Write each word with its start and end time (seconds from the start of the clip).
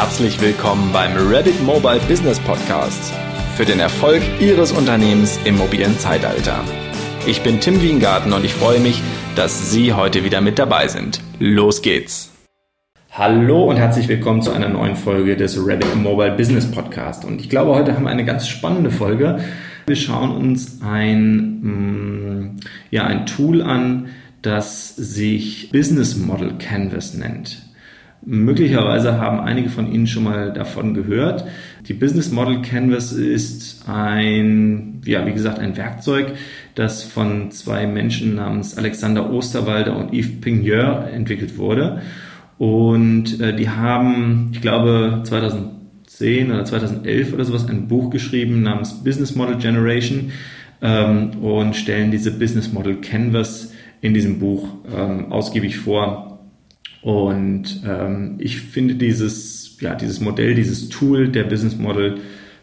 Herzlich 0.00 0.40
willkommen 0.40 0.92
beim 0.92 1.10
Rabbit 1.16 1.60
Mobile 1.64 1.98
Business 2.08 2.38
Podcast 2.38 3.12
für 3.56 3.64
den 3.64 3.80
Erfolg 3.80 4.22
Ihres 4.38 4.70
Unternehmens 4.70 5.40
im 5.44 5.56
mobilen 5.56 5.98
Zeitalter. 5.98 6.64
Ich 7.26 7.42
bin 7.42 7.58
Tim 7.58 7.82
Wiengarten 7.82 8.32
und 8.32 8.44
ich 8.44 8.54
freue 8.54 8.78
mich, 8.78 9.02
dass 9.34 9.72
Sie 9.72 9.92
heute 9.92 10.22
wieder 10.22 10.40
mit 10.40 10.60
dabei 10.60 10.86
sind. 10.86 11.20
Los 11.40 11.82
geht's! 11.82 12.30
Hallo 13.10 13.64
und 13.64 13.76
herzlich 13.76 14.06
willkommen 14.06 14.40
zu 14.40 14.52
einer 14.52 14.68
neuen 14.68 14.94
Folge 14.94 15.36
des 15.36 15.58
Rabbit 15.58 15.96
Mobile 15.96 16.36
Business 16.36 16.70
Podcast. 16.70 17.24
Und 17.24 17.40
ich 17.40 17.50
glaube, 17.50 17.74
heute 17.74 17.96
haben 17.96 18.04
wir 18.04 18.10
eine 18.10 18.24
ganz 18.24 18.46
spannende 18.46 18.92
Folge. 18.92 19.40
Wir 19.88 19.96
schauen 19.96 20.30
uns 20.30 20.80
ein, 20.80 21.60
mm, 21.60 22.60
ja, 22.92 23.04
ein 23.04 23.26
Tool 23.26 23.62
an, 23.62 24.10
das 24.42 24.94
sich 24.94 25.70
Business 25.72 26.16
Model 26.16 26.56
Canvas 26.56 27.14
nennt. 27.14 27.67
Möglicherweise 28.24 29.18
haben 29.18 29.40
einige 29.40 29.68
von 29.68 29.90
Ihnen 29.90 30.06
schon 30.06 30.24
mal 30.24 30.52
davon 30.52 30.92
gehört. 30.92 31.44
Die 31.86 31.94
Business 31.94 32.30
Model 32.32 32.62
Canvas 32.62 33.12
ist 33.12 33.88
ein, 33.88 35.00
ja, 35.04 35.24
wie 35.24 35.32
gesagt, 35.32 35.58
ein 35.58 35.76
Werkzeug, 35.76 36.32
das 36.74 37.04
von 37.04 37.50
zwei 37.52 37.86
Menschen 37.86 38.34
namens 38.34 38.76
Alexander 38.76 39.30
Osterwalder 39.30 39.96
und 39.96 40.12
Yves 40.12 40.40
Pigneur 40.40 41.08
entwickelt 41.12 41.58
wurde. 41.58 42.02
Und 42.58 43.40
äh, 43.40 43.54
die 43.54 43.70
haben, 43.70 44.50
ich 44.52 44.60
glaube, 44.60 45.20
2010 45.22 46.50
oder 46.50 46.64
2011 46.64 47.32
oder 47.32 47.44
sowas 47.44 47.68
ein 47.68 47.86
Buch 47.86 48.10
geschrieben 48.10 48.62
namens 48.62 49.04
Business 49.04 49.36
Model 49.36 49.56
Generation 49.56 50.32
ähm, 50.82 51.30
und 51.40 51.76
stellen 51.76 52.10
diese 52.10 52.32
Business 52.32 52.72
Model 52.72 52.96
Canvas 52.96 53.72
in 54.00 54.12
diesem 54.12 54.40
Buch 54.40 54.68
ähm, 54.94 55.30
ausgiebig 55.32 55.78
vor. 55.78 56.37
Und 57.02 57.82
ähm, 57.86 58.36
ich 58.38 58.60
finde 58.60 58.94
dieses, 58.94 59.76
ja, 59.80 59.94
dieses 59.94 60.20
Modell, 60.20 60.54
dieses 60.54 60.88
Tool 60.88 61.28
der 61.28 61.44
Business 61.44 61.76
Model 61.76 62.18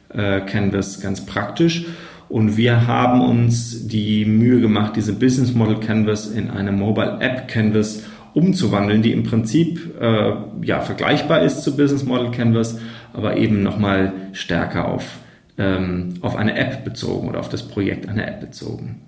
äh, 0.10 0.42
Canvas 0.42 1.02
ganz 1.02 1.26
praktisch. 1.26 1.86
Und 2.28 2.58
wir 2.58 2.88
haben 2.88 3.22
uns 3.22 3.88
die 3.88 4.26
Mühe 4.26 4.60
gemacht, 4.60 4.96
diese 4.96 5.14
Business 5.14 5.54
Model 5.54 5.80
Canvas 5.80 6.28
in 6.28 6.50
eine 6.50 6.72
Mobile 6.72 7.20
App 7.22 7.48
Canvas 7.48 8.04
umzuwandeln, 8.34 9.02
die 9.02 9.14
im 9.14 9.24
Prinzip 9.24 9.96
äh, 10.00 10.34
ja 10.62 10.82
vergleichbar 10.82 11.44
ist 11.44 11.64
zu 11.64 11.78
Business 11.78 12.04
Model 12.04 12.32
Canvas, 12.32 12.80
aber 13.14 13.38
eben 13.38 13.64
nochmal 13.64 14.12
stärker 14.34 14.90
auf, 14.90 15.20
ähm, 15.58 16.16
auf 16.22 16.36
eine 16.36 16.58
App 16.58 16.84
bezogen 16.84 17.30
oder 17.30 17.40
auf 17.40 17.50
das 17.50 17.64
Projekt 17.64 18.10
einer 18.10 18.28
App 18.28 18.42
bezogen. 18.42 19.02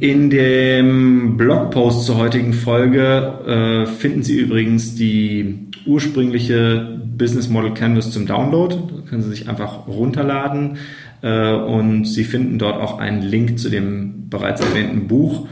In 0.00 0.30
dem 0.30 1.36
Blogpost 1.36 2.06
zur 2.06 2.18
heutigen 2.18 2.52
Folge 2.52 3.84
äh, 3.84 3.86
finden 3.86 4.22
Sie 4.22 4.38
übrigens 4.38 4.94
die 4.94 5.70
ursprüngliche 5.86 7.00
Business 7.16 7.48
Model 7.48 7.74
Canvas 7.74 8.12
zum 8.12 8.24
Download. 8.26 8.76
Da 8.76 9.02
können 9.08 9.22
Sie 9.22 9.30
sich 9.30 9.48
einfach 9.48 9.88
runterladen 9.88 10.76
äh, 11.22 11.52
und 11.52 12.04
Sie 12.04 12.22
finden 12.22 12.60
dort 12.60 12.80
auch 12.80 12.98
einen 13.00 13.22
Link 13.22 13.58
zu 13.58 13.70
dem 13.70 14.28
bereits 14.28 14.60
erwähnten 14.60 15.08
Buch. 15.08 15.48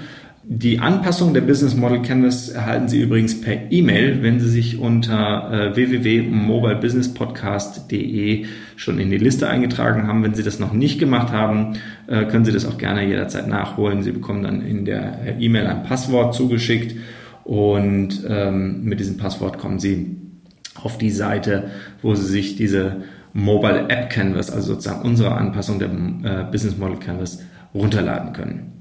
Die 0.49 0.79
Anpassung 0.79 1.35
der 1.35 1.41
Business 1.41 1.75
Model 1.75 2.03
Canvas 2.03 2.51
erhalten 2.51 2.89
Sie 2.89 3.03
übrigens 3.03 3.41
per 3.41 3.73
E-Mail, 3.73 4.23
wenn 4.23 4.39
Sie 4.39 4.49
sich 4.49 4.79
unter 4.79 5.51
äh, 5.51 5.75
www.mobilebusinesspodcast.de 5.75 8.47
schon 8.77 9.01
in 9.01 9.11
die 9.11 9.19
Liste 9.19 9.49
eingetragen 9.49 10.07
haben. 10.07 10.23
Wenn 10.23 10.37
Sie 10.37 10.45
das 10.45 10.61
noch 10.61 10.73
nicht 10.73 11.01
gemacht 11.01 11.33
haben, 11.33 11.73
äh, 12.07 12.27
können 12.27 12.45
Sie 12.45 12.53
das 12.53 12.65
auch 12.65 12.79
gerne 12.79 13.05
jederzeit 13.05 13.49
nachholen. 13.49 14.05
Sie 14.05 14.13
bekommen 14.13 14.45
dann 14.45 14.63
in 14.63 14.85
der 14.85 15.21
äh, 15.27 15.35
E-Mail 15.41 15.67
ein 15.67 15.83
Passwort 15.83 16.33
zugeschickt 16.33 16.95
und 17.43 18.25
ähm, 18.29 18.85
mit 18.85 19.01
diesem 19.01 19.17
Passwort 19.17 19.59
kommen 19.59 19.81
Sie 19.81 20.15
auf 20.77 20.97
die 20.97 21.11
Seite, 21.11 21.73
wo 22.03 22.15
Sie 22.15 22.25
sich 22.25 22.55
diese 22.55 23.03
Mobile 23.33 23.89
App 23.89 24.11
Canvas, 24.11 24.53
also 24.53 24.75
sozusagen 24.75 25.03
unsere 25.03 25.33
Anpassung 25.33 25.81
der 25.81 25.89
äh, 25.89 26.45
Business 26.53 26.79
Model 26.79 26.99
Canvas, 26.99 27.43
runterladen 27.75 28.33
können. 28.33 28.76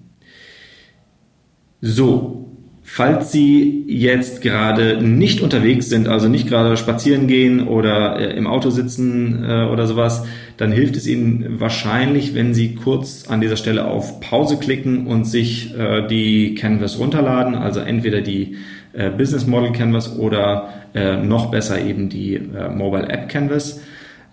So, 1.87 2.47
falls 2.81 3.31
Sie 3.31 3.83
jetzt 3.87 4.41
gerade 4.41 4.99
nicht 5.03 5.41
unterwegs 5.41 5.87
sind, 5.87 6.07
also 6.07 6.27
nicht 6.27 6.47
gerade 6.47 6.77
spazieren 6.77 7.27
gehen 7.27 7.67
oder 7.67 8.19
äh, 8.19 8.35
im 8.35 8.47
Auto 8.47 8.71
sitzen 8.71 9.45
äh, 9.47 9.67
oder 9.71 9.85
sowas, 9.85 10.25
dann 10.57 10.71
hilft 10.71 10.95
es 10.95 11.05
Ihnen 11.05 11.59
wahrscheinlich, 11.59 12.33
wenn 12.33 12.55
Sie 12.55 12.73
kurz 12.73 13.27
an 13.27 13.39
dieser 13.39 13.55
Stelle 13.55 13.85
auf 13.85 14.19
Pause 14.19 14.57
klicken 14.57 15.05
und 15.05 15.25
sich 15.25 15.77
äh, 15.77 16.07
die 16.07 16.55
Canvas 16.55 16.97
runterladen, 16.97 17.53
also 17.53 17.81
entweder 17.81 18.21
die 18.21 18.55
äh, 18.93 19.11
Business 19.11 19.45
Model 19.45 19.71
Canvas 19.71 20.17
oder 20.17 20.73
äh, 20.95 21.17
noch 21.17 21.51
besser 21.51 21.79
eben 21.79 22.09
die 22.09 22.33
äh, 22.33 22.67
Mobile 22.69 23.07
App 23.09 23.29
Canvas. 23.29 23.79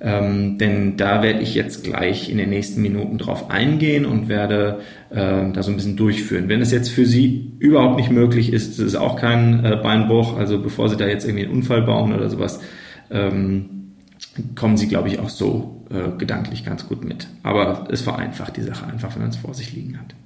Ähm, 0.04 0.58
denn 0.58 0.96
da 0.96 1.22
werde 1.22 1.40
ich 1.42 1.54
jetzt 1.54 1.84
gleich 1.84 2.28
in 2.28 2.36
den 2.36 2.50
nächsten 2.50 2.82
Minuten 2.82 3.18
drauf 3.18 3.50
eingehen 3.50 4.04
und 4.04 4.28
werde 4.28 4.80
äh, 5.10 5.52
da 5.52 5.62
so 5.62 5.70
ein 5.70 5.76
bisschen 5.76 5.96
durchführen. 5.96 6.48
Wenn 6.48 6.60
es 6.60 6.72
jetzt 6.72 6.88
für 6.88 7.06
Sie 7.06 7.52
überhaupt 7.60 7.98
nicht 7.98 8.10
möglich 8.10 8.52
ist, 8.52 8.70
ist 8.70 8.78
es 8.80 8.96
auch 8.96 9.14
kein 9.14 9.64
äh, 9.64 9.76
Beinbruch. 9.80 10.36
Also 10.36 10.60
bevor 10.60 10.88
Sie 10.88 10.96
da 10.96 11.06
jetzt 11.06 11.24
irgendwie 11.24 11.44
einen 11.44 11.54
Unfall 11.54 11.82
bauen 11.82 12.12
oder 12.12 12.28
sowas, 12.28 12.58
ähm, 13.12 13.92
kommen 14.56 14.76
Sie, 14.76 14.88
glaube 14.88 15.06
ich, 15.06 15.20
auch 15.20 15.28
so 15.28 15.84
äh, 15.90 16.18
gedanklich 16.18 16.64
ganz 16.64 16.88
gut 16.88 17.04
mit. 17.04 17.28
Aber 17.44 17.86
es 17.88 18.00
vereinfacht 18.00 18.56
die 18.56 18.62
Sache 18.62 18.88
einfach, 18.88 19.14
wenn 19.14 19.22
man 19.22 19.30
es 19.30 19.36
vor 19.36 19.54
sich 19.54 19.72
liegen 19.72 20.00
hat. 20.00 20.16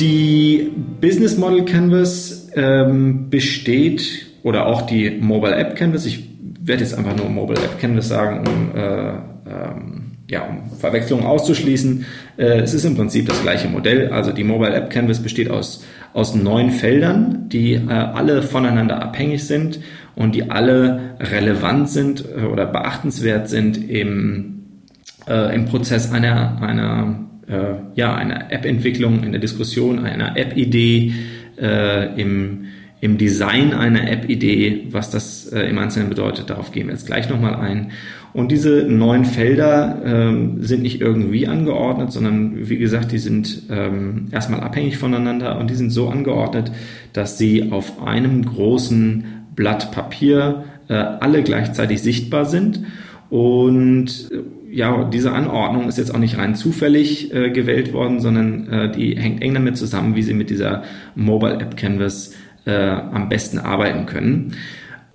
Die 0.00 0.72
Business 1.00 1.38
Model 1.38 1.64
Canvas 1.64 2.48
ähm, 2.56 3.30
besteht 3.30 4.25
oder 4.46 4.66
auch 4.66 4.82
die 4.82 5.10
Mobile 5.10 5.56
App 5.56 5.74
Canvas. 5.74 6.06
Ich 6.06 6.24
werde 6.60 6.84
jetzt 6.84 6.96
einfach 6.96 7.16
nur 7.16 7.28
Mobile 7.28 7.58
App 7.58 7.80
Canvas 7.80 8.06
sagen, 8.06 8.46
um, 8.46 8.78
äh, 8.78 9.08
ähm, 9.10 10.12
ja, 10.30 10.42
um 10.42 10.70
Verwechslungen 10.78 11.26
auszuschließen. 11.26 12.06
Äh, 12.36 12.60
es 12.60 12.72
ist 12.72 12.84
im 12.84 12.94
Prinzip 12.94 13.26
das 13.26 13.42
gleiche 13.42 13.66
Modell. 13.66 14.12
Also 14.12 14.30
die 14.30 14.44
Mobile 14.44 14.72
App 14.72 14.90
Canvas 14.90 15.20
besteht 15.20 15.50
aus, 15.50 15.84
aus 16.12 16.36
neun 16.36 16.70
Feldern, 16.70 17.48
die 17.48 17.72
äh, 17.72 17.88
alle 17.88 18.40
voneinander 18.44 19.02
abhängig 19.02 19.42
sind 19.42 19.80
und 20.14 20.36
die 20.36 20.48
alle 20.48 21.16
relevant 21.18 21.88
sind 21.88 22.24
äh, 22.24 22.44
oder 22.44 22.66
beachtenswert 22.66 23.48
sind 23.48 23.90
im, 23.90 24.62
äh, 25.28 25.52
im 25.56 25.64
Prozess 25.64 26.12
einer, 26.12 26.62
einer, 26.62 27.18
äh, 27.48 27.74
ja, 27.96 28.14
einer 28.14 28.52
App-Entwicklung, 28.52 29.24
in 29.24 29.32
der 29.32 29.40
Diskussion 29.40 30.04
einer 30.04 30.36
App-Idee, 30.36 31.14
äh, 31.60 32.20
im 32.20 32.66
im 33.06 33.18
Design 33.18 33.72
einer 33.72 34.10
App-Idee, 34.10 34.88
was 34.90 35.10
das 35.10 35.46
äh, 35.52 35.60
im 35.60 35.78
Einzelnen 35.78 36.08
bedeutet, 36.08 36.50
darauf 36.50 36.72
gehen 36.72 36.88
wir 36.88 36.92
jetzt 36.92 37.06
gleich 37.06 37.30
nochmal 37.30 37.54
ein. 37.54 37.92
Und 38.32 38.50
diese 38.50 38.82
neun 38.82 39.24
Felder 39.24 40.02
ähm, 40.04 40.60
sind 40.60 40.82
nicht 40.82 41.00
irgendwie 41.00 41.46
angeordnet, 41.46 42.10
sondern 42.10 42.68
wie 42.68 42.78
gesagt, 42.78 43.12
die 43.12 43.18
sind 43.18 43.62
ähm, 43.70 44.26
erstmal 44.32 44.60
abhängig 44.60 44.98
voneinander 44.98 45.56
und 45.58 45.70
die 45.70 45.76
sind 45.76 45.90
so 45.90 46.08
angeordnet, 46.08 46.72
dass 47.12 47.38
sie 47.38 47.70
auf 47.70 48.02
einem 48.02 48.44
großen 48.44 49.24
Blatt 49.54 49.92
Papier 49.92 50.64
äh, 50.88 50.94
alle 50.94 51.44
gleichzeitig 51.44 52.02
sichtbar 52.02 52.44
sind. 52.44 52.80
Und 53.30 54.30
äh, 54.32 54.74
ja, 54.74 55.04
diese 55.04 55.30
Anordnung 55.30 55.88
ist 55.88 55.96
jetzt 55.96 56.12
auch 56.12 56.18
nicht 56.18 56.38
rein 56.38 56.56
zufällig 56.56 57.32
äh, 57.32 57.50
gewählt 57.50 57.92
worden, 57.92 58.18
sondern 58.18 58.68
äh, 58.68 58.90
die 58.90 59.16
hängt 59.16 59.42
eng 59.42 59.54
damit 59.54 59.76
zusammen, 59.76 60.16
wie 60.16 60.22
sie 60.24 60.34
mit 60.34 60.50
dieser 60.50 60.82
Mobile 61.14 61.60
App 61.60 61.76
Canvas 61.76 62.34
äh, 62.66 62.74
am 62.74 63.28
besten 63.28 63.58
arbeiten 63.58 64.06
können. 64.06 64.52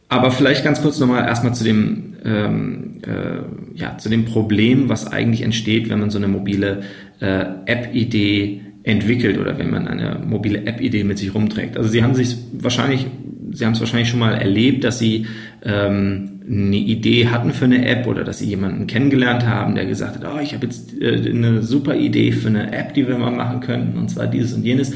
Aber 0.09 0.31
vielleicht 0.31 0.63
ganz 0.63 0.81
kurz 0.81 0.99
nochmal 0.99 1.25
erstmal 1.25 1.53
zu 1.53 1.63
dem, 1.63 2.15
ähm, 2.25 2.95
äh, 3.05 3.79
ja, 3.79 3.97
zu 3.97 4.09
dem 4.09 4.25
Problem, 4.25 4.89
was 4.89 5.07
eigentlich 5.07 5.41
entsteht, 5.41 5.89
wenn 5.89 5.99
man 5.99 6.09
so 6.09 6.17
eine 6.17 6.27
mobile 6.27 6.81
äh, 7.21 7.45
App-Idee 7.65 8.61
entwickelt 8.83 9.37
oder 9.37 9.57
wenn 9.57 9.69
man 9.69 9.87
eine 9.87 10.19
mobile 10.25 10.65
App-Idee 10.65 11.03
mit 11.03 11.17
sich 11.17 11.33
rumträgt. 11.33 11.77
Also 11.77 11.89
Sie 11.89 12.03
haben 12.03 12.15
sich 12.15 12.35
wahrscheinlich, 12.51 13.05
Sie 13.53 13.65
haben 13.65 13.73
es 13.73 13.79
wahrscheinlich 13.79 14.09
schon 14.09 14.19
mal 14.19 14.33
erlebt, 14.33 14.83
dass 14.83 14.99
Sie 14.99 15.27
ähm, 15.63 16.41
eine 16.45 16.75
Idee 16.75 17.27
hatten 17.27 17.51
für 17.51 17.65
eine 17.65 17.87
App 17.87 18.07
oder 18.07 18.23
dass 18.23 18.39
Sie 18.39 18.47
jemanden 18.47 18.87
kennengelernt 18.87 19.45
haben, 19.45 19.75
der 19.75 19.85
gesagt 19.85 20.17
hat, 20.17 20.29
oh, 20.29 20.39
ich 20.41 20.53
habe 20.53 20.65
jetzt 20.65 20.99
äh, 20.99 21.29
eine 21.29 21.61
super 21.61 21.95
Idee 21.95 22.31
für 22.31 22.49
eine 22.49 22.73
App, 22.73 22.93
die 22.95 23.07
wir 23.07 23.17
mal 23.17 23.31
machen 23.31 23.61
könnten, 23.61 23.97
und 23.97 24.09
zwar 24.09 24.27
dieses 24.27 24.53
und 24.53 24.63
jenes. 24.63 24.93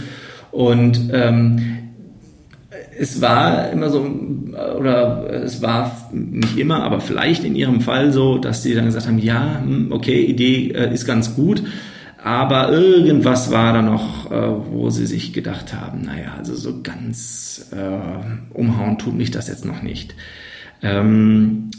Und 0.51 1.09
ähm, 1.13 1.84
es 2.97 3.21
war 3.21 3.69
immer 3.71 3.89
so, 3.89 4.05
oder 4.77 5.29
es 5.43 5.61
war 5.61 6.09
nicht 6.11 6.57
immer, 6.57 6.83
aber 6.83 6.99
vielleicht 6.99 7.43
in 7.43 7.55
ihrem 7.55 7.81
Fall 7.81 8.11
so, 8.11 8.37
dass 8.37 8.63
sie 8.63 8.73
dann 8.73 8.85
gesagt 8.85 9.07
haben, 9.07 9.19
ja, 9.19 9.61
hm, 9.61 9.91
okay, 9.91 10.23
Idee 10.23 10.71
äh, 10.71 10.93
ist 10.93 11.05
ganz 11.05 11.35
gut, 11.35 11.63
aber 12.23 12.71
irgendwas 12.71 13.51
war 13.51 13.73
da 13.73 13.81
noch, 13.81 14.31
äh, 14.31 14.71
wo 14.71 14.89
sie 14.89 15.05
sich 15.05 15.33
gedacht 15.33 15.73
haben, 15.73 16.01
naja, 16.01 16.33
also 16.37 16.55
so 16.55 16.81
ganz 16.81 17.67
äh, 17.71 18.53
umhauen 18.53 18.97
tut 18.97 19.15
mich 19.15 19.31
das 19.31 19.47
jetzt 19.47 19.65
noch 19.65 19.81
nicht. 19.81 20.15
Ähm, 20.81 21.69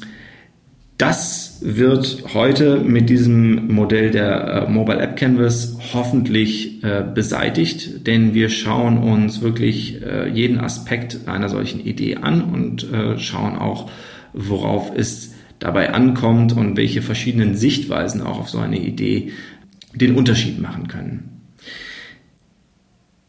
Das 0.99 1.59
wird 1.61 2.25
heute 2.33 2.79
mit 2.79 3.11
diesem 3.11 3.69
Modell 3.69 4.11
der 4.11 4.67
äh, 4.67 4.71
Mobile 4.71 4.99
App 4.99 5.17
Canvas 5.17 5.77
hoffentlich 5.93 6.83
äh, 6.83 7.05
beseitigt, 7.15 8.07
denn 8.07 8.33
wir 8.33 8.49
schauen 8.49 8.97
uns 8.97 9.43
wirklich 9.43 10.01
äh, 10.03 10.29
jeden 10.31 10.59
Aspekt 10.59 11.29
einer 11.29 11.51
solchen 11.51 11.81
Idee 11.81 12.17
an 12.17 12.43
und 12.43 12.91
äh, 12.91 13.19
schauen 13.19 13.57
auch, 13.57 13.91
worauf 14.33 14.91
es 14.97 15.35
dabei 15.59 15.93
ankommt 15.93 16.55
und 16.55 16.79
welche 16.79 17.03
verschiedenen 17.03 17.55
Sichtweisen 17.55 18.23
auch 18.23 18.39
auf 18.39 18.49
so 18.49 18.59
eine 18.59 18.79
Idee 18.79 19.33
den 19.95 20.15
Unterschied 20.15 20.61
machen 20.61 20.89
können. 20.89 21.43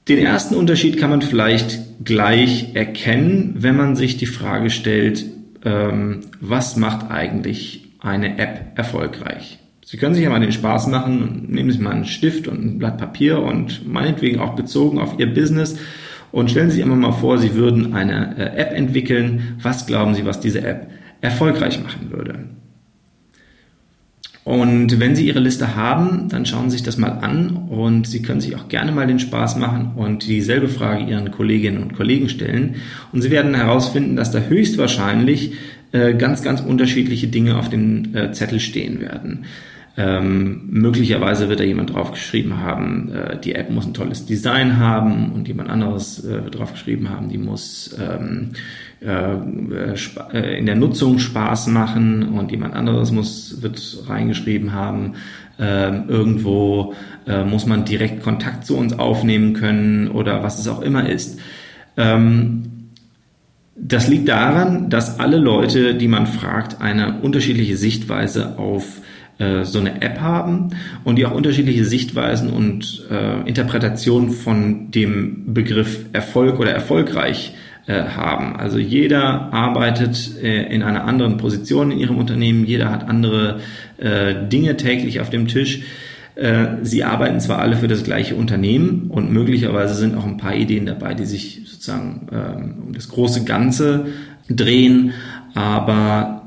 Den 0.08 0.20
ersten 0.20 0.56
Unterschied 0.56 0.98
kann 0.98 1.10
man 1.10 1.22
vielleicht 1.22 2.06
gleich 2.06 2.76
erkennen, 2.76 3.56
wenn 3.58 3.76
man 3.76 3.98
sich 3.98 4.16
die 4.16 4.26
Frage 4.26 4.70
stellt, 4.70 5.26
ähm, 5.68 6.22
was 6.40 6.78
macht 6.78 7.12
eigentlich 7.12 7.90
eine 8.00 8.38
App 8.38 8.72
erfolgreich? 8.76 9.60
Sie 9.86 9.98
können 9.98 10.16
sich 10.16 10.24
ja 10.24 10.30
mal 10.30 10.40
den 10.40 10.52
Spaß 10.52 10.88
machen 10.88 11.22
und 11.22 11.52
nehmen 11.52 11.72
Sie 11.72 11.80
mal 11.80 11.92
einen 11.92 12.06
Stift 12.06 12.48
und 12.48 12.64
ein 12.64 12.80
Blatt 12.80 12.98
Papier 12.98 13.40
und 13.40 13.88
meinetwegen 13.88 14.40
auch 14.40 14.56
bezogen 14.56 15.00
auf 15.00 15.20
Ihr 15.20 15.34
Business 15.34 15.78
und 16.32 16.52
stellen 16.52 16.70
Sie 16.70 16.78
sich 16.78 16.86
immer 16.86 16.96
mal 16.96 17.12
vor, 17.12 17.38
Sie 17.38 17.56
würden 17.56 17.94
eine 17.94 18.38
äh, 18.38 18.62
App 18.62 18.72
entwickeln. 18.74 19.58
Was 19.62 19.86
glauben 19.88 20.16
Sie, 20.16 20.26
was 20.26 20.40
diese 20.40 20.62
App 20.62 20.90
erfolgreich 21.22 21.82
machen 21.82 22.12
würde? 22.12 22.40
Und 24.48 25.02
wenn 25.02 25.14
Sie 25.14 25.28
Ihre 25.28 25.42
Liste 25.42 25.76
haben, 25.76 26.30
dann 26.30 26.46
schauen 26.46 26.70
Sie 26.70 26.78
sich 26.78 26.86
das 26.86 26.98
mal 26.98 27.20
an 27.20 27.68
und 27.68 28.08
Sie 28.08 28.22
können 28.22 28.40
sich 28.40 28.56
auch 28.56 28.70
gerne 28.70 28.94
mal 28.94 29.06
den 29.06 29.20
Spaß 29.20 29.58
machen 29.58 29.92
und 29.98 30.26
dieselbe 30.26 30.70
Frage 30.70 31.04
Ihren 31.04 31.32
Kolleginnen 31.32 31.84
und 31.84 31.98
Kollegen 31.98 32.30
stellen. 32.30 32.76
Und 33.12 33.22
Sie 33.22 33.30
werden 33.30 33.54
herausfinden, 33.56 34.16
dass 34.16 34.32
da 34.32 34.40
höchstwahrscheinlich 34.40 35.52
äh, 35.92 36.14
ganz, 36.14 36.44
ganz 36.44 36.62
unterschiedliche 36.62 37.28
Dinge 37.28 37.58
auf 37.58 37.68
dem 37.68 38.16
äh, 38.16 38.32
Zettel 38.32 38.62
stehen 38.62 39.02
werden. 39.02 39.44
Ähm, 39.98 40.62
möglicherweise 40.70 41.50
wird 41.50 41.60
da 41.60 41.66
jemand 41.66 41.94
draufgeschrieben 41.94 42.62
haben, 42.62 43.12
äh, 43.12 43.38
die 43.42 43.54
App 43.54 43.70
muss 43.70 43.86
ein 43.86 43.96
tolles 43.96 44.28
Design 44.28 44.78
haben 44.78 45.34
und 45.34 45.50
jemand 45.50 45.70
anderes 45.70 46.24
äh, 46.24 46.46
wird 46.46 46.58
draufgeschrieben 46.58 47.10
haben, 47.10 47.28
die 47.28 47.40
muss 47.40 47.98
ähm, 48.00 48.52
äh, 48.52 48.58
äh, 48.58 48.87
in 49.00 50.66
der 50.66 50.76
Nutzung 50.76 51.20
Spaß 51.20 51.68
machen 51.68 52.30
und 52.30 52.52
jemand 52.52 52.74
anderes 52.74 53.12
muss 53.12 53.62
wird 53.62 53.80
reingeschrieben 54.08 54.74
haben, 54.74 55.14
ähm, 55.60 56.06
irgendwo 56.08 56.94
äh, 57.28 57.44
muss 57.44 57.66
man 57.66 57.86
direkt 57.86 58.24
Kontakt 58.24 58.66
zu 58.66 58.78
uns 58.78 58.98
aufnehmen 58.98 59.54
können 59.54 60.08
oder 60.10 60.44
was 60.44 60.60
es 60.60 60.68
auch 60.68 60.82
immer 60.82 61.10
ist. 61.10 61.40
Ähm, 61.96 62.64
das 63.76 64.08
liegt 64.08 64.28
daran, 64.28 64.90
dass 64.90 65.20
alle 65.20 65.38
Leute, 65.38 65.96
die 65.96 66.08
man 66.08 66.26
fragt, 66.26 66.82
eine 66.82 67.20
unterschiedliche 67.22 67.78
Sichtweise 67.78 68.58
auf 68.58 69.02
äh, 69.38 69.64
so 69.64 69.80
eine 69.80 70.02
App 70.02 70.20
haben 70.20 70.72
und 71.04 71.18
die 71.18 71.26
auch 71.26 71.34
unterschiedliche 71.34 71.86
Sichtweisen 71.86 72.50
und 72.50 73.06
äh, 73.12 73.48
Interpretationen 73.48 74.32
von 74.32 74.90
dem 74.90 75.54
Begriff 75.54 76.06
Erfolg 76.14 76.60
oder 76.60 76.72
erfolgreich 76.72 77.54
äh, 77.54 77.68
haben. 77.94 78.56
Also 78.56 78.78
jeder 78.78 79.54
arbeitet 79.54 80.42
äh, 80.42 80.64
in 80.74 80.84
einer 80.84 81.06
anderen 81.06 81.38
Position 81.38 81.92
in 81.92 82.00
ihrem 82.00 82.18
Unternehmen, 82.18 82.66
jeder 82.66 82.92
hat 82.92 83.08
andere 83.08 83.60
äh, 83.98 84.48
Dinge 84.48 84.78
täglich 84.78 85.22
auf 85.22 85.30
dem 85.30 85.48
Tisch. 85.48 85.82
Äh, 86.36 86.84
sie 86.84 87.04
arbeiten 87.04 87.40
zwar 87.40 87.60
alle 87.60 87.78
für 87.78 87.88
das 87.88 88.04
gleiche 88.04 88.36
Unternehmen 88.36 89.10
und 89.10 89.32
möglicherweise 89.32 89.96
sind 89.96 90.16
auch 90.16 90.26
ein 90.26 90.38
paar 90.38 90.56
Ideen 90.56 90.86
dabei, 90.86 91.14
die 91.14 91.26
sich 91.26 91.62
sozusagen 91.66 92.28
ähm, 92.32 92.76
um 92.88 92.94
das 92.94 93.10
große 93.10 93.44
Ganze 93.44 94.08
drehen, 94.50 95.14
aber 95.56 96.38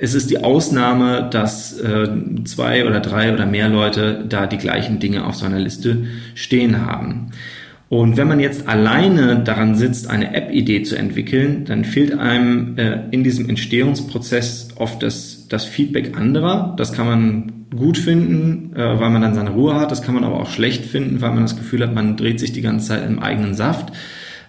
es 0.00 0.14
ist 0.14 0.30
die 0.30 0.42
Ausnahme, 0.42 1.28
dass 1.30 1.78
äh, 1.78 2.08
zwei 2.44 2.86
oder 2.86 3.00
drei 3.00 3.32
oder 3.32 3.46
mehr 3.46 3.68
Leute 3.68 4.24
da 4.28 4.46
die 4.46 4.58
gleichen 4.58 4.98
Dinge 4.98 5.26
auf 5.26 5.36
seiner 5.36 5.58
Liste 5.58 6.04
stehen 6.34 6.86
haben. 6.86 7.30
Und 7.88 8.18
wenn 8.18 8.28
man 8.28 8.38
jetzt 8.38 8.68
alleine 8.68 9.42
daran 9.42 9.74
sitzt, 9.74 10.10
eine 10.10 10.34
App-Idee 10.34 10.82
zu 10.82 10.96
entwickeln, 10.96 11.64
dann 11.64 11.84
fehlt 11.84 12.18
einem 12.18 12.76
äh, 12.76 13.00
in 13.10 13.24
diesem 13.24 13.48
Entstehungsprozess 13.48 14.68
oft 14.76 15.02
das, 15.02 15.48
das 15.48 15.64
Feedback 15.64 16.16
anderer. 16.16 16.74
Das 16.76 16.92
kann 16.92 17.06
man 17.06 17.52
gut 17.74 17.96
finden, 17.96 18.76
äh, 18.76 19.00
weil 19.00 19.08
man 19.08 19.22
dann 19.22 19.34
seine 19.34 19.50
Ruhe 19.50 19.74
hat. 19.74 19.90
Das 19.90 20.02
kann 20.02 20.14
man 20.14 20.24
aber 20.24 20.38
auch 20.38 20.50
schlecht 20.50 20.84
finden, 20.84 21.22
weil 21.22 21.30
man 21.30 21.42
das 21.42 21.56
Gefühl 21.56 21.82
hat, 21.82 21.94
man 21.94 22.18
dreht 22.18 22.40
sich 22.40 22.52
die 22.52 22.60
ganze 22.60 22.88
Zeit 22.88 23.06
im 23.06 23.20
eigenen 23.20 23.54
Saft. 23.54 23.94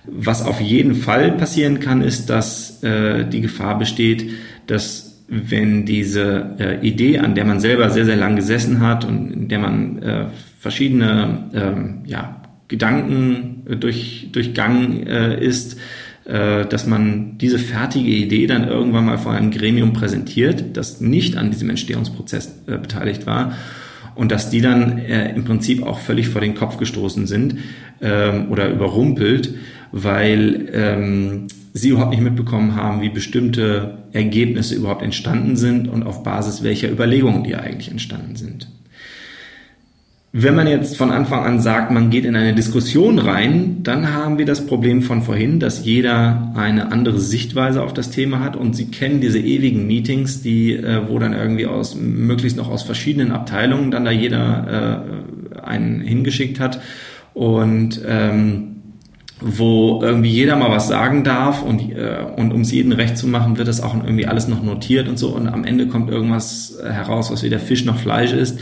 Was 0.05 0.45
auf 0.45 0.59
jeden 0.59 0.95
Fall 0.95 1.31
passieren 1.31 1.79
kann, 1.79 2.01
ist, 2.01 2.29
dass 2.29 2.83
äh, 2.83 3.25
die 3.25 3.41
Gefahr 3.41 3.77
besteht, 3.77 4.31
dass 4.67 5.23
wenn 5.29 5.85
diese 5.85 6.55
äh, 6.59 6.85
Idee, 6.85 7.19
an 7.19 7.35
der 7.35 7.45
man 7.45 7.59
selber 7.59 7.89
sehr, 7.89 8.05
sehr 8.05 8.15
lang 8.15 8.35
gesessen 8.35 8.81
hat 8.81 9.05
und 9.05 9.31
in 9.31 9.47
der 9.47 9.59
man 9.59 10.01
äh, 10.01 10.25
verschiedene 10.59 11.45
äh, 11.53 12.09
ja, 12.09 12.38
Gedanken 12.69 13.63
äh, 13.69 13.75
durch, 13.75 14.29
durchgangen 14.31 15.05
äh, 15.05 15.43
ist, 15.43 15.77
äh, 16.23 16.65
dass 16.65 16.87
man 16.87 17.37
diese 17.37 17.59
fertige 17.59 18.09
Idee 18.09 18.47
dann 18.47 18.67
irgendwann 18.67 19.05
mal 19.05 19.17
vor 19.17 19.33
einem 19.33 19.51
Gremium 19.51 19.91
präsentiert, 19.91 20.77
das 20.77 21.01
nicht 21.01 21.35
an 21.35 21.51
diesem 21.51 21.69
Entstehungsprozess 21.69 22.61
äh, 22.67 22.77
beteiligt 22.77 23.25
war 23.25 23.57
und 24.15 24.31
dass 24.31 24.49
die 24.49 24.61
dann 24.61 24.99
äh, 24.99 25.33
im 25.33 25.43
Prinzip 25.43 25.81
auch 25.83 25.99
völlig 25.99 26.29
vor 26.29 26.41
den 26.41 26.53
Kopf 26.55 26.77
gestoßen 26.77 27.25
sind 27.25 27.55
ähm, 28.01 28.51
oder 28.51 28.69
überrumpelt, 28.69 29.55
weil 29.91 30.69
ähm, 30.71 31.47
sie 31.73 31.89
überhaupt 31.89 32.11
nicht 32.11 32.21
mitbekommen 32.21 32.75
haben, 32.75 33.01
wie 33.01 33.09
bestimmte 33.09 33.99
Ergebnisse 34.11 34.75
überhaupt 34.75 35.01
entstanden 35.01 35.55
sind 35.55 35.87
und 35.87 36.03
auf 36.03 36.23
Basis 36.23 36.63
welcher 36.63 36.91
Überlegungen 36.91 37.43
die 37.43 37.55
eigentlich 37.55 37.89
entstanden 37.89 38.35
sind. 38.35 38.67
Wenn 40.31 40.53
man 40.55 40.67
jetzt 40.67 40.95
von 40.95 41.09
Anfang 41.09 41.43
an 41.43 41.59
sagt, 41.59 41.89
man 41.89 42.11
geht 42.11 42.23
in 42.23 42.35
eine 42.35 42.53
Diskussion 42.53 43.17
rein, 43.17 43.77
dann 43.81 44.13
haben 44.13 44.37
wir 44.37 44.45
das 44.45 44.67
Problem 44.67 45.01
von 45.01 45.23
vorhin, 45.23 45.59
dass 45.59 45.83
jeder 45.83 46.51
eine 46.55 46.91
andere 46.91 47.19
Sichtweise 47.19 47.81
auf 47.81 47.93
das 47.95 48.11
Thema 48.11 48.39
hat 48.39 48.55
und 48.55 48.75
Sie 48.75 48.91
kennen 48.91 49.21
diese 49.21 49.39
ewigen 49.39 49.87
Meetings, 49.87 50.43
die, 50.43 50.75
äh, 50.75 51.09
wo 51.09 51.17
dann 51.17 51.33
irgendwie 51.33 51.65
aus, 51.65 51.95
möglichst 51.95 52.57
noch 52.57 52.69
aus 52.69 52.83
verschiedenen 52.83 53.31
Abteilungen 53.31 53.89
dann 53.89 54.05
da 54.05 54.11
jeder 54.11 55.01
äh, 55.55 55.61
einen 55.61 56.01
hingeschickt 56.01 56.59
hat 56.59 56.79
und 57.33 57.99
ähm, 58.07 58.75
wo 59.41 59.99
irgendwie 60.03 60.29
jeder 60.29 60.57
mal 60.57 60.69
was 60.69 60.87
sagen 60.87 61.23
darf 61.23 61.63
und, 61.63 61.91
äh, 61.91 62.17
und 62.35 62.53
um 62.53 62.61
es 62.61 62.71
jeden 62.71 62.91
recht 62.91 63.17
zu 63.17 63.25
machen, 63.25 63.57
wird 63.57 63.67
das 63.67 63.81
auch 63.81 63.95
irgendwie 63.95 64.27
alles 64.27 64.47
noch 64.47 64.61
notiert 64.61 65.07
und 65.07 65.17
so 65.17 65.29
und 65.29 65.47
am 65.47 65.63
Ende 65.63 65.87
kommt 65.87 66.11
irgendwas 66.11 66.77
heraus, 66.83 67.31
was 67.31 67.41
weder 67.41 67.57
Fisch 67.57 67.83
noch 67.83 67.97
Fleisch 67.97 68.33
ist 68.33 68.59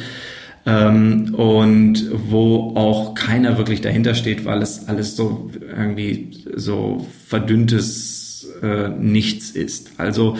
ähm, 0.68 1.34
und 1.34 2.12
wo 2.30 2.74
auch 2.76 3.16
keiner 3.16 3.58
wirklich 3.58 3.80
dahinter 3.80 4.14
steht, 4.14 4.44
weil 4.44 4.62
es 4.62 4.88
alles 4.90 5.16
so 5.16 5.50
irgendwie 5.76 6.44
so 6.56 7.08
verdünntes 7.26 8.48
äh, 8.62 8.90
Nichts 8.90 9.52
ist. 9.52 9.92
Also 9.98 10.38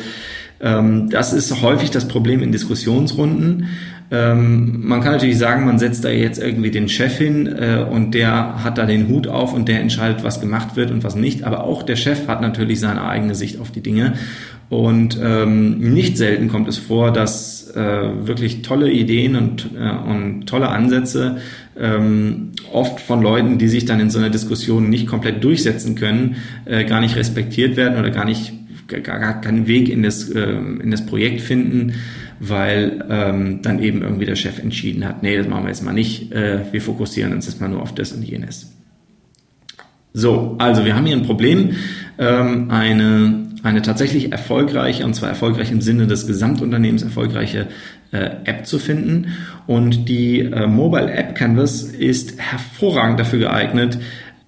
ähm, 0.60 1.10
das 1.10 1.32
ist 1.32 1.62
häufig 1.62 1.92
das 1.92 2.10
Problem 2.10 2.44
in 2.44 2.52
Diskussionsrunden. 2.52 3.68
Ähm, 4.10 4.88
man 4.88 5.02
kann 5.02 5.14
natürlich 5.14 5.38
sagen, 5.38 5.66
man 5.66 5.80
setzt 5.80 6.04
da 6.04 6.10
jetzt 6.10 6.40
irgendwie 6.40 6.72
den 6.72 6.90
Chef 6.90 7.18
hin 7.18 7.48
äh, 7.48 7.86
und 7.90 8.12
der 8.14 8.64
hat 8.64 8.78
da 8.78 8.86
den 8.86 9.08
Hut 9.08 9.28
auf 9.28 9.54
und 9.54 9.68
der 9.68 9.82
entscheidet, 9.82 10.24
was 10.24 10.42
gemacht 10.42 10.76
wird 10.76 10.92
und 10.92 11.04
was 11.04 11.16
nicht. 11.16 11.44
Aber 11.44 11.64
auch 11.64 11.84
der 11.84 11.96
Chef 11.96 12.28
hat 12.28 12.42
natürlich 12.42 12.80
seine 12.80 13.04
eigene 13.04 13.36
Sicht 13.36 13.60
auf 13.60 13.72
die 13.72 13.82
Dinge. 13.82 14.14
Und 14.70 15.18
ähm, 15.24 15.80
nicht 15.80 16.18
selten 16.18 16.50
kommt 16.50 16.68
es 16.68 16.78
vor, 16.78 17.12
dass 17.12 17.70
äh, 17.72 18.28
wirklich 18.28 18.64
tolle 18.64 18.92
Ideen 18.92 19.36
und, 19.36 19.70
äh, 19.78 19.90
und 19.90 20.46
tolle 20.46 20.70
Ansätze 20.70 21.38
ähm, 21.80 22.52
oft 22.74 23.00
von 23.00 23.22
Leuten, 23.22 23.58
die 23.58 23.70
sich 23.70 23.86
dann 23.86 24.00
in 24.00 24.10
so 24.10 24.20
einer 24.20 24.30
Diskussion 24.30 24.90
nicht 24.90 25.08
komplett 25.08 25.44
durchsetzen 25.44 25.96
können, 25.96 26.36
äh, 26.66 26.84
gar 26.84 27.00
nicht 27.00 27.16
respektiert 27.16 27.78
werden 27.78 27.98
oder 27.98 28.10
gar 28.10 28.26
nicht 28.26 28.54
gar, 28.88 29.02
gar 29.02 29.42
keinen 29.42 29.68
Weg 29.68 29.90
in 29.90 30.04
das, 30.04 30.30
äh, 30.30 30.42
in 30.42 30.92
das 30.92 31.06
Projekt 31.06 31.42
finden 31.42 31.94
weil 32.40 33.04
ähm, 33.10 33.62
dann 33.62 33.82
eben 33.82 34.02
irgendwie 34.02 34.26
der 34.26 34.36
Chef 34.36 34.60
entschieden 34.60 35.06
hat, 35.06 35.24
nee, 35.24 35.38
das 35.38 35.48
machen 35.48 35.64
wir 35.64 35.70
jetzt 35.70 35.84
mal 35.84 35.94
nicht, 35.94 36.32
äh, 36.32 36.62
wir 36.72 36.82
fokussieren 36.82 37.34
uns 37.34 37.48
jetzt 37.48 37.60
mal 37.60 37.68
nur 37.68 37.82
auf 37.82 37.96
das 37.96 38.12
und 38.12 38.24
jenes. 38.24 38.74
So, 40.14 40.56
also 40.58 40.86
wir 40.86 40.96
haben 40.96 41.06
hier 41.06 41.16
ein 41.16 41.24
Problem, 41.24 41.72
ähm, 42.18 42.70
eine, 42.70 43.47
eine 43.68 43.82
tatsächlich 43.82 44.32
erfolgreiche, 44.32 45.06
und 45.06 45.14
zwar 45.14 45.30
erfolgreich 45.30 45.72
im 45.72 45.82
Sinne 45.82 46.08
des 46.08 46.26
Gesamtunternehmens 46.26 47.04
erfolgreiche 47.04 47.68
äh, 48.12 48.30
App 48.46 48.66
zu 48.66 48.80
finden. 48.80 49.28
Und 49.68 50.08
die 50.08 50.40
äh, 50.40 50.68
Mobile 50.68 51.12
App 51.12 51.36
Canvas 51.36 51.84
ist 51.84 52.40
hervorragend 52.40 53.20
dafür 53.20 53.40
geeignet, 53.40 54.00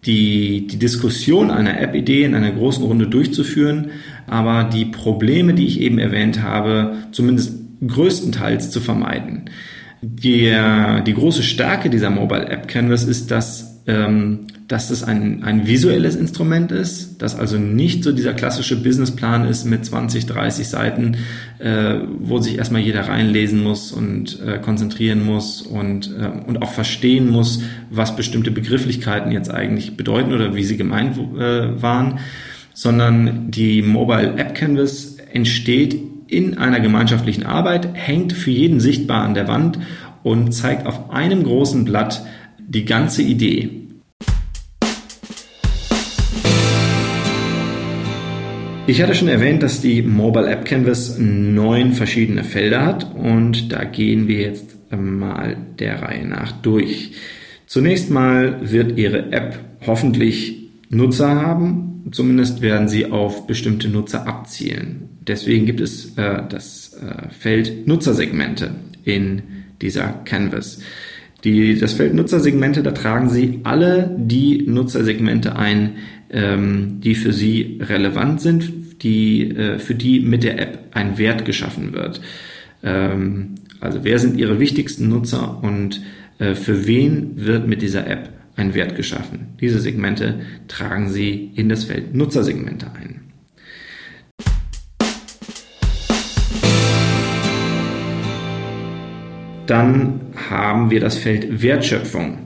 die, 0.06 0.68
die 0.68 0.80
Diskussion 0.80 1.52
einer 1.52 1.82
App-Idee 1.82 2.24
in 2.24 2.34
einer 2.34 2.52
großen 2.52 2.84
Runde 2.84 3.08
durchzuführen, 3.08 3.92
aber 4.28 4.64
die 4.64 4.86
Probleme, 4.86 5.54
die 5.54 5.66
ich 5.66 5.82
eben 5.82 6.00
erwähnt 6.00 6.42
habe, 6.42 6.96
zumindest 7.12 7.60
größtenteils 7.86 8.72
zu 8.72 8.80
vermeiden. 8.80 9.50
Die, 10.02 10.56
die 11.06 11.14
große 11.14 11.44
Stärke 11.44 11.90
dieser 11.90 12.10
Mobile 12.10 12.48
App 12.48 12.70
Canvas 12.70 13.04
ist, 13.04 13.32
dass 13.32 13.69
dass 14.70 14.92
es 14.92 15.04
ein, 15.04 15.44
ein 15.44 15.68
visuelles 15.68 16.16
Instrument 16.16 16.72
ist, 16.72 17.22
dass 17.22 17.38
also 17.38 17.58
nicht 17.58 18.04
so 18.04 18.12
dieser 18.12 18.34
klassische 18.34 18.82
Businessplan 18.82 19.46
ist 19.46 19.66
mit 19.66 19.84
20, 19.84 20.28
30 20.28 20.68
Seiten, 20.68 21.18
äh, 21.58 21.96
wo 22.20 22.38
sich 22.40 22.58
erstmal 22.60 22.82
jeder 22.82 23.08
reinlesen 23.08 23.64
muss 23.64 23.92
und 23.92 24.40
äh, 24.46 24.60
konzentrieren 24.60 25.26
muss 25.26 25.64
und, 25.64 26.16
äh, 26.16 26.30
und 26.48 26.62
auch 26.62 26.72
verstehen 26.72 27.30
muss, 27.30 27.64
was 27.90 28.16
bestimmte 28.16 28.52
Begrifflichkeiten 28.52 29.32
jetzt 29.32 29.50
eigentlich 29.50 29.98
bedeuten 29.98 30.34
oder 30.34 30.54
wie 30.54 30.64
sie 30.64 30.78
gemeint 30.78 31.18
äh, 31.18 31.82
waren, 31.82 32.20
sondern 32.74 33.50
die 33.50 33.82
Mobile 33.82 34.36
App 34.38 34.54
Canvas 34.54 35.18
entsteht 35.34 36.00
in 36.28 36.60
einer 36.60 36.80
gemeinschaftlichen 36.80 37.44
Arbeit, 37.44 37.90
hängt 37.94 38.34
für 38.34 38.52
jeden 38.52 38.80
sichtbar 38.80 39.24
an 39.24 39.34
der 39.34 39.48
Wand 39.48 39.80
und 40.22 40.54
zeigt 40.54 40.86
auf 40.86 41.10
einem 41.10 41.44
großen 41.44 41.86
Blatt 41.86 42.22
die 42.60 42.86
ganze 42.86 43.24
Idee. 43.24 43.79
Ich 48.90 49.04
hatte 49.04 49.14
schon 49.14 49.28
erwähnt, 49.28 49.62
dass 49.62 49.82
die 49.82 50.02
Mobile 50.02 50.50
App 50.50 50.66
Canvas 50.66 51.20
neun 51.20 51.94
verschiedene 51.94 52.44
Felder 52.44 52.84
hat 52.84 53.16
und 53.16 53.72
da 53.72 53.84
gehen 53.84 54.28
wir 54.28 54.42
jetzt 54.42 54.78
mal 54.90 55.58
der 55.78 56.02
Reihe 56.02 56.26
nach 56.26 56.54
durch. 56.54 57.12
Zunächst 57.68 58.10
mal 58.10 58.58
wird 58.64 58.98
Ihre 58.98 59.32
App 59.32 59.60
hoffentlich 59.86 60.72
Nutzer 60.90 61.36
haben, 61.36 62.10
zumindest 62.12 62.64
werden 62.64 62.88
sie 62.88 63.06
auf 63.12 63.46
bestimmte 63.46 63.90
Nutzer 63.90 64.28
abzielen. 64.28 65.10
Deswegen 65.22 65.68
gibt 65.68 65.82
es 65.82 66.18
äh, 66.18 66.42
das 66.50 66.96
äh, 66.96 67.30
Feld 67.30 67.86
Nutzersegmente 67.88 68.72
in 69.06 69.44
dieser 69.84 70.08
Canvas. 70.26 70.80
Die, 71.44 71.78
das 71.78 71.94
Feld 71.94 72.16
Nutzersegmente, 72.16 72.82
da 72.82 72.92
tragen 72.92 73.30
Sie 73.30 73.60
alle 73.64 74.14
die 74.18 74.64
Nutzersegmente 74.68 75.56
ein, 75.56 75.98
ähm, 76.32 77.00
die 77.02 77.16
für 77.16 77.32
Sie 77.32 77.80
relevant 77.82 78.42
sind, 78.42 78.79
die, 79.02 79.52
äh, 79.52 79.80
für 79.80 79.96
die 79.96 80.20
mit 80.20 80.44
der 80.44 80.60
App 80.60 80.80
ein 80.94 81.18
Wert 81.18 81.46
geschaffen 81.46 81.94
wird. 81.94 82.22
Ähm, 82.84 83.56
also 83.80 84.04
wer 84.04 84.20
sind 84.20 84.38
Ihre 84.38 84.60
wichtigsten 84.60 85.08
Nutzer 85.10 85.64
und 85.64 86.02
äh, 86.40 86.56
für 86.56 86.88
wen 86.88 87.32
wird 87.36 87.68
mit 87.68 87.82
dieser 87.82 88.08
App 88.08 88.30
ein 88.56 88.74
Wert 88.74 88.96
geschaffen? 88.96 89.54
Diese 89.60 89.80
Segmente 89.80 90.42
tragen 90.68 91.10
Sie 91.10 91.52
in 91.56 91.70
das 91.70 91.86
Feld 91.86 92.14
Nutzersegmente 92.14 92.88
ein. 92.94 93.22
Dann 99.66 100.22
haben 100.50 100.90
wir 100.90 101.00
das 101.00 101.18
Feld 101.18 101.62
Wertschöpfung. 101.62 102.40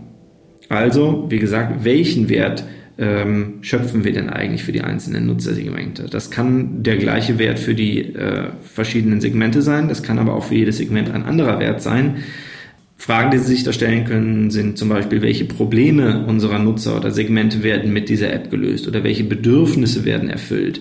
Also, 0.67 1.27
wie 1.29 1.39
gesagt, 1.39 1.86
welchen 1.86 2.27
Wert 2.27 2.65
ähm, 2.97 3.55
schöpfen 3.62 4.03
wir 4.03 4.13
denn 4.13 4.29
eigentlich 4.29 4.63
für 4.63 4.71
die 4.71 4.81
einzelnen 4.81 5.25
Nutzersegmente? 5.25 6.07
Das 6.09 6.31
kann 6.31 6.83
der 6.83 6.97
gleiche 6.97 7.39
Wert 7.39 7.59
für 7.59 7.73
die 7.73 8.13
äh, 8.15 8.50
verschiedenen 8.62 9.21
Segmente 9.21 9.62
sein, 9.62 9.88
das 9.88 10.03
kann 10.03 10.19
aber 10.19 10.35
auch 10.35 10.45
für 10.45 10.55
jedes 10.55 10.77
Segment 10.77 11.12
ein 11.12 11.23
anderer 11.23 11.59
Wert 11.59 11.81
sein. 11.81 12.17
Fragen, 12.97 13.31
die 13.31 13.39
Sie 13.39 13.55
sich 13.55 13.63
da 13.63 13.73
stellen 13.73 14.05
können, 14.05 14.50
sind 14.50 14.77
zum 14.77 14.88
Beispiel, 14.89 15.21
welche 15.21 15.45
Probleme 15.45 16.25
unserer 16.25 16.59
Nutzer 16.59 16.95
oder 16.95 17.12
Segmente 17.12 17.63
werden 17.63 17.91
mit 17.91 18.07
dieser 18.07 18.31
App 18.31 18.50
gelöst 18.50 18.88
oder 18.88 19.03
welche 19.03 19.23
Bedürfnisse 19.23 20.05
werden 20.05 20.29
erfüllt 20.29 20.79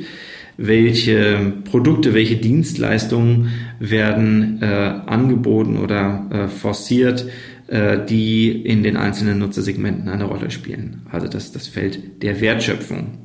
welche 0.57 1.53
Produkte, 1.65 2.15
welche 2.15 2.37
Dienstleistungen 2.37 3.49
werden 3.79 4.61
äh, 4.61 4.67
angeboten 4.67 5.79
oder 5.79 6.27
äh, 6.31 6.49
forciert, 6.49 7.27
die 7.69 8.51
in 8.51 8.83
den 8.83 8.97
einzelnen 8.97 9.39
Nutzersegmenten 9.39 10.09
eine 10.09 10.25
Rolle 10.25 10.51
spielen. 10.51 11.07
Also 11.11 11.29
das 11.29 11.53
das 11.53 11.69
Feld 11.69 12.23
der 12.23 12.41
Wertschöpfung. 12.41 13.19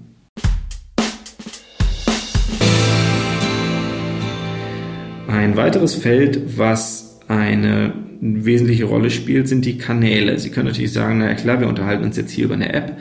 Ein 5.27 5.57
weiteres 5.57 5.95
Feld, 5.95 6.57
was 6.57 7.19
eine 7.27 7.93
wesentliche 8.21 8.85
Rolle 8.85 9.09
spielt, 9.09 9.47
sind 9.47 9.65
die 9.65 9.77
Kanäle. 9.77 10.39
Sie 10.39 10.49
können 10.49 10.67
natürlich 10.67 10.93
sagen, 10.93 11.19
na 11.19 11.27
ja 11.27 11.35
klar, 11.35 11.59
wir 11.59 11.67
unterhalten 11.67 12.03
uns 12.03 12.17
jetzt 12.17 12.31
hier 12.31 12.45
über 12.45 12.55
eine 12.55 12.73
App, 12.73 12.97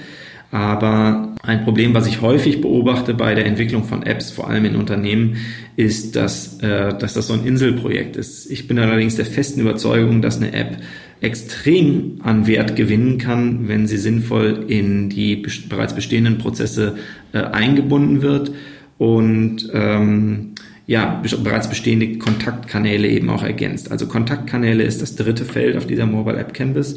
aber 0.50 1.34
ein 1.42 1.64
Problem, 1.64 1.94
was 1.94 2.06
ich 2.06 2.20
häufig 2.20 2.60
beobachte 2.60 3.14
bei 3.14 3.34
der 3.34 3.46
Entwicklung 3.46 3.84
von 3.84 4.02
Apps, 4.02 4.30
vor 4.30 4.48
allem 4.48 4.64
in 4.64 4.76
Unternehmen, 4.76 5.36
ist, 5.76 6.16
dass, 6.16 6.60
äh, 6.60 6.96
dass 6.96 7.14
das 7.14 7.26
so 7.26 7.34
ein 7.34 7.44
Inselprojekt 7.44 8.16
ist. 8.16 8.50
Ich 8.50 8.68
bin 8.68 8.78
allerdings 8.78 9.16
der 9.16 9.26
festen 9.26 9.60
Überzeugung, 9.60 10.22
dass 10.22 10.36
eine 10.36 10.52
App 10.52 10.76
extrem 11.20 12.20
an 12.22 12.46
Wert 12.46 12.76
gewinnen 12.76 13.18
kann, 13.18 13.68
wenn 13.68 13.86
sie 13.86 13.96
sinnvoll 13.96 14.64
in 14.68 15.08
die 15.08 15.36
bereits 15.68 15.94
bestehenden 15.94 16.38
Prozesse 16.38 16.96
äh, 17.32 17.38
eingebunden 17.38 18.22
wird 18.22 18.52
und 18.98 19.70
ähm, 19.72 20.52
ja, 20.86 21.22
bereits 21.42 21.68
bestehende 21.68 22.18
Kontaktkanäle 22.18 23.08
eben 23.08 23.28
auch 23.30 23.42
ergänzt. 23.42 23.90
Also 23.90 24.06
Kontaktkanäle 24.06 24.84
ist 24.84 25.02
das 25.02 25.16
dritte 25.16 25.44
Feld 25.44 25.76
auf 25.76 25.86
dieser 25.86 26.06
Mobile 26.06 26.38
App 26.38 26.54
Canvas. 26.54 26.96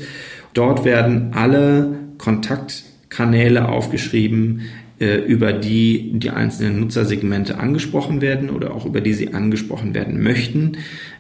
Dort 0.54 0.86
werden 0.86 1.32
alle 1.34 1.98
Kontakt 2.18 2.84
Kanäle 3.10 3.68
aufgeschrieben, 3.68 4.62
über 5.00 5.53
die 5.53 6.12
die 6.20 6.29
einzelnen 6.29 6.79
Nutzersegmente 6.82 7.58
angesprochen 7.58 8.22
werden 8.22 8.50
oder 8.50 8.75
auch 8.75 8.86
über 8.86 9.00
die 9.00 9.13
sie 9.13 9.34
angesprochen 9.34 9.94
werden 9.94 10.22
möchten. 10.22 10.74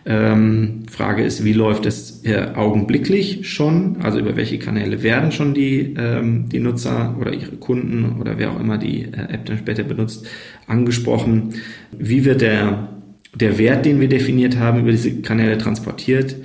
Ähm, 0.05 0.83
Frage 0.89 1.23
ist, 1.23 1.45
wie 1.45 1.53
läuft 1.53 1.85
es 1.85 2.23
äh, 2.25 2.47
augenblicklich 2.55 3.49
schon? 3.49 3.97
Also 4.01 4.19
über 4.19 4.35
welche 4.35 4.59
Kanäle 4.59 5.03
werden 5.03 5.31
schon 5.31 5.53
die, 5.53 5.93
ähm, 5.97 6.49
die 6.49 6.59
Nutzer 6.59 7.15
oder 7.19 7.33
ihre 7.33 7.57
Kunden 7.57 8.19
oder 8.19 8.37
wer 8.37 8.51
auch 8.51 8.59
immer 8.59 8.77
die 8.77 9.03
äh, 9.03 9.33
App 9.33 9.45
dann 9.45 9.57
später 9.57 9.83
benutzt, 9.83 10.27
angesprochen? 10.67 11.55
Wie 11.97 12.25
wird 12.25 12.41
der, 12.41 12.89
der 13.35 13.57
Wert, 13.57 13.85
den 13.85 13.99
wir 13.99 14.09
definiert 14.09 14.57
haben, 14.57 14.79
über 14.79 14.91
diese 14.91 15.21
Kanäle 15.21 15.57
transportiert? 15.57 16.35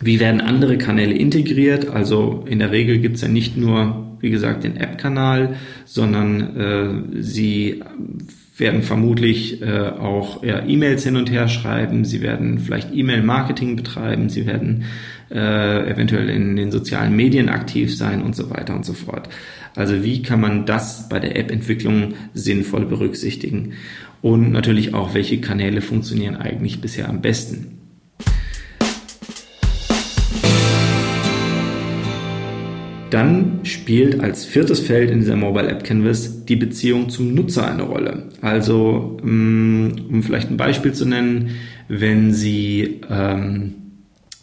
Wie 0.00 0.20
werden 0.20 0.40
andere 0.40 0.76
Kanäle 0.78 1.14
integriert? 1.14 1.88
Also 1.88 2.44
in 2.46 2.58
der 2.58 2.70
Regel 2.70 2.98
gibt 2.98 3.16
es 3.16 3.22
ja 3.22 3.28
nicht 3.28 3.56
nur 3.56 4.06
wie 4.20 4.30
gesagt, 4.30 4.64
den 4.64 4.76
App-Kanal, 4.76 5.56
sondern 5.84 6.56
äh, 6.56 7.22
sie 7.22 7.82
werden 8.56 8.82
vermutlich 8.82 9.60
äh, 9.60 9.90
auch 9.90 10.42
ja, 10.42 10.64
E-Mails 10.64 11.04
hin 11.04 11.16
und 11.16 11.30
her 11.30 11.48
schreiben, 11.48 12.04
sie 12.04 12.22
werden 12.22 12.58
vielleicht 12.58 12.94
E-Mail-Marketing 12.94 13.76
betreiben, 13.76 14.30
sie 14.30 14.46
werden 14.46 14.84
äh, 15.30 15.90
eventuell 15.90 16.30
in 16.30 16.56
den 16.56 16.70
sozialen 16.70 17.14
Medien 17.14 17.48
aktiv 17.48 17.96
sein 17.96 18.22
und 18.22 18.34
so 18.34 18.48
weiter 18.50 18.74
und 18.74 18.86
so 18.86 18.94
fort. 18.94 19.28
Also 19.74 20.02
wie 20.02 20.22
kann 20.22 20.40
man 20.40 20.64
das 20.64 21.08
bei 21.08 21.20
der 21.20 21.36
App-Entwicklung 21.36 22.14
sinnvoll 22.32 22.86
berücksichtigen? 22.86 23.74
Und 24.22 24.50
natürlich 24.50 24.94
auch, 24.94 25.12
welche 25.12 25.40
Kanäle 25.40 25.82
funktionieren 25.82 26.36
eigentlich 26.36 26.80
bisher 26.80 27.08
am 27.10 27.20
besten? 27.20 27.85
Dann 33.16 33.60
spielt 33.62 34.20
als 34.20 34.44
viertes 34.44 34.78
Feld 34.78 35.10
in 35.10 35.20
dieser 35.20 35.36
Mobile 35.36 35.68
App 35.68 35.84
Canvas 35.84 36.44
die 36.44 36.54
Beziehung 36.54 37.08
zum 37.08 37.32
Nutzer 37.32 37.66
eine 37.66 37.84
Rolle. 37.84 38.24
Also, 38.42 39.16
mm, 39.22 39.92
um 40.10 40.22
vielleicht 40.22 40.50
ein 40.50 40.58
Beispiel 40.58 40.92
zu 40.92 41.06
nennen, 41.06 41.52
wenn 41.88 42.34
Sie 42.34 43.00
ähm, 43.08 43.72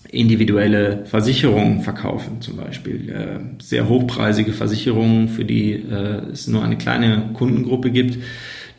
individuelle 0.09 1.05
Versicherungen 1.05 1.81
verkaufen, 1.81 2.41
zum 2.41 2.57
Beispiel 2.57 3.11
äh, 3.11 3.61
sehr 3.61 3.87
hochpreisige 3.87 4.53
Versicherungen, 4.53 5.27
für 5.27 5.45
die 5.45 5.73
äh, 5.73 6.31
es 6.31 6.47
nur 6.47 6.63
eine 6.63 6.75
kleine 6.75 7.29
Kundengruppe 7.33 7.91
gibt, 7.91 8.17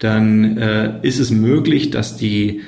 dann 0.00 0.58
äh, 0.58 0.94
ist 1.02 1.20
es 1.20 1.30
möglich, 1.30 1.92
dass 1.92 2.16
die 2.16 2.62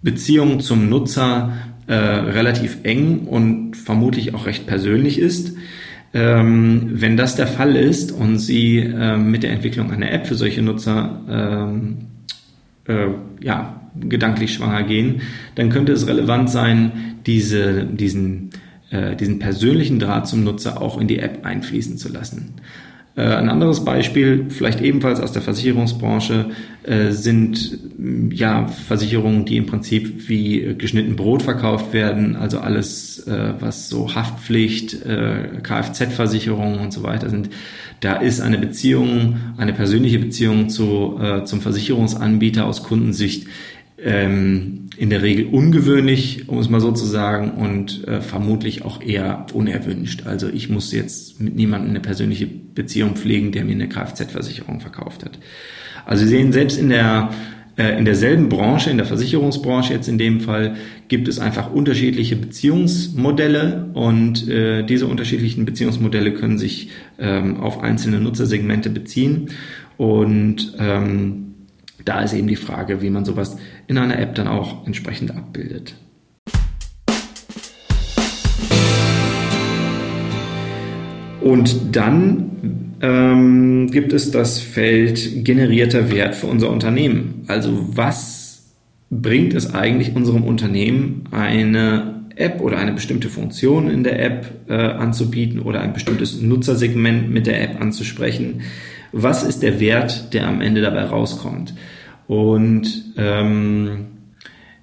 Beziehung 0.00 0.60
zum 0.60 0.88
Nutzer 0.88 1.52
äh, 1.86 1.92
relativ 1.92 2.78
eng 2.84 3.26
und 3.26 3.76
vermutlich 3.76 4.32
auch 4.32 4.46
recht 4.46 4.66
persönlich 4.66 5.18
ist. 5.18 5.54
Ähm, 6.12 6.90
wenn 6.94 7.16
das 7.16 7.36
der 7.36 7.46
Fall 7.46 7.76
ist 7.76 8.10
und 8.10 8.38
Sie 8.38 8.78
ähm, 8.78 9.30
mit 9.30 9.44
der 9.44 9.52
Entwicklung 9.52 9.92
einer 9.92 10.10
App 10.10 10.26
für 10.26 10.34
solche 10.34 10.60
Nutzer 10.60 11.20
ähm, 11.30 11.98
äh, 12.88 13.06
ja, 13.40 13.80
gedanklich 13.94 14.54
schwanger 14.54 14.82
gehen, 14.82 15.22
dann 15.54 15.70
könnte 15.70 15.92
es 15.92 16.06
relevant 16.06 16.50
sein, 16.50 16.92
diese, 17.26 17.84
diesen, 17.84 18.50
äh, 18.90 19.14
diesen 19.14 19.38
persönlichen 19.38 20.00
Draht 20.00 20.26
zum 20.26 20.42
Nutzer 20.42 20.82
auch 20.82 21.00
in 21.00 21.06
die 21.06 21.20
App 21.20 21.44
einfließen 21.44 21.96
zu 21.96 22.08
lassen. 22.08 22.54
Äh, 23.16 23.22
ein 23.22 23.48
anderes 23.48 23.84
Beispiel, 23.84 24.46
vielleicht 24.50 24.80
ebenfalls 24.80 25.20
aus 25.20 25.32
der 25.32 25.42
Versicherungsbranche, 25.42 26.46
äh, 26.84 27.10
sind 27.10 27.78
ja 28.30 28.68
Versicherungen, 28.68 29.44
die 29.44 29.56
im 29.56 29.66
Prinzip 29.66 30.28
wie 30.28 30.74
geschnitten 30.78 31.16
Brot 31.16 31.42
verkauft 31.42 31.92
werden, 31.92 32.36
also 32.36 32.60
alles, 32.60 33.26
äh, 33.26 33.54
was 33.58 33.88
so 33.88 34.14
Haftpflicht, 34.14 34.98
Kfz-Versicherungen 35.62 36.78
und 36.78 36.92
so 36.92 37.02
weiter 37.02 37.28
sind. 37.28 37.50
Da 38.00 38.14
ist 38.14 38.40
eine 38.40 38.58
Beziehung, 38.58 39.36
eine 39.56 39.72
persönliche 39.72 40.18
Beziehung 40.18 40.68
zu, 40.70 41.20
zum 41.44 41.60
Versicherungsanbieter 41.60 42.64
aus 42.64 42.82
Kundensicht 42.82 43.46
ähm, 44.04 44.86
in 44.96 45.10
der 45.10 45.22
Regel 45.22 45.46
ungewöhnlich, 45.46 46.48
um 46.48 46.58
es 46.58 46.68
mal 46.68 46.80
so 46.80 46.92
zu 46.92 47.06
sagen, 47.06 47.52
und 47.52 48.06
äh, 48.06 48.20
vermutlich 48.20 48.84
auch 48.84 49.02
eher 49.02 49.46
unerwünscht. 49.52 50.26
Also 50.26 50.48
ich 50.48 50.68
muss 50.68 50.92
jetzt 50.92 51.40
mit 51.40 51.56
niemandem 51.56 51.90
eine 51.90 52.00
persönliche 52.00 52.46
Beziehung 52.46 53.16
pflegen, 53.16 53.52
der 53.52 53.64
mir 53.64 53.72
eine 53.72 53.88
Kfz-Versicherung 53.88 54.80
verkauft 54.80 55.24
hat. 55.24 55.38
Also 56.04 56.24
Sie 56.24 56.30
sehen, 56.30 56.52
selbst 56.52 56.78
in 56.78 56.88
der 56.88 57.30
äh, 57.80 57.98
in 57.98 58.04
derselben 58.04 58.48
Branche, 58.48 58.90
in 58.90 58.98
der 58.98 59.06
Versicherungsbranche 59.06 59.94
jetzt 59.94 60.08
in 60.08 60.18
dem 60.18 60.40
Fall, 60.40 60.76
gibt 61.08 61.28
es 61.28 61.38
einfach 61.38 61.72
unterschiedliche 61.72 62.36
Beziehungsmodelle 62.36 63.90
und 63.94 64.46
äh, 64.48 64.82
diese 64.84 65.06
unterschiedlichen 65.06 65.64
Beziehungsmodelle 65.64 66.34
können 66.34 66.58
sich 66.58 66.90
ähm, 67.18 67.58
auf 67.58 67.80
einzelne 67.80 68.20
Nutzersegmente 68.20 68.90
beziehen 68.90 69.50
und 69.96 70.74
ähm, 70.78 71.49
da 72.04 72.22
ist 72.22 72.32
eben 72.32 72.46
die 72.46 72.56
Frage, 72.56 73.02
wie 73.02 73.10
man 73.10 73.24
sowas 73.24 73.56
in 73.86 73.98
einer 73.98 74.18
App 74.18 74.34
dann 74.34 74.48
auch 74.48 74.86
entsprechend 74.86 75.30
abbildet. 75.36 75.94
Und 81.40 81.96
dann 81.96 82.96
ähm, 83.00 83.90
gibt 83.90 84.12
es 84.12 84.30
das 84.30 84.60
Feld 84.60 85.44
generierter 85.44 86.10
Wert 86.10 86.34
für 86.34 86.46
unser 86.46 86.70
Unternehmen. 86.70 87.44
Also 87.46 87.88
was 87.96 88.74
bringt 89.10 89.54
es 89.54 89.74
eigentlich 89.74 90.14
unserem 90.14 90.44
Unternehmen, 90.44 91.24
eine 91.30 92.26
App 92.36 92.60
oder 92.60 92.78
eine 92.78 92.92
bestimmte 92.92 93.28
Funktion 93.28 93.90
in 93.90 94.04
der 94.04 94.22
App 94.22 94.68
äh, 94.68 94.74
anzubieten 94.74 95.60
oder 95.60 95.80
ein 95.80 95.92
bestimmtes 95.92 96.40
Nutzersegment 96.40 97.30
mit 97.30 97.46
der 97.46 97.62
App 97.62 97.80
anzusprechen? 97.80 98.62
Was 99.12 99.42
ist 99.42 99.62
der 99.62 99.80
Wert, 99.80 100.32
der 100.34 100.46
am 100.46 100.60
Ende 100.60 100.80
dabei 100.80 101.04
rauskommt? 101.04 101.74
Und 102.26 103.12
ähm, 103.16 104.06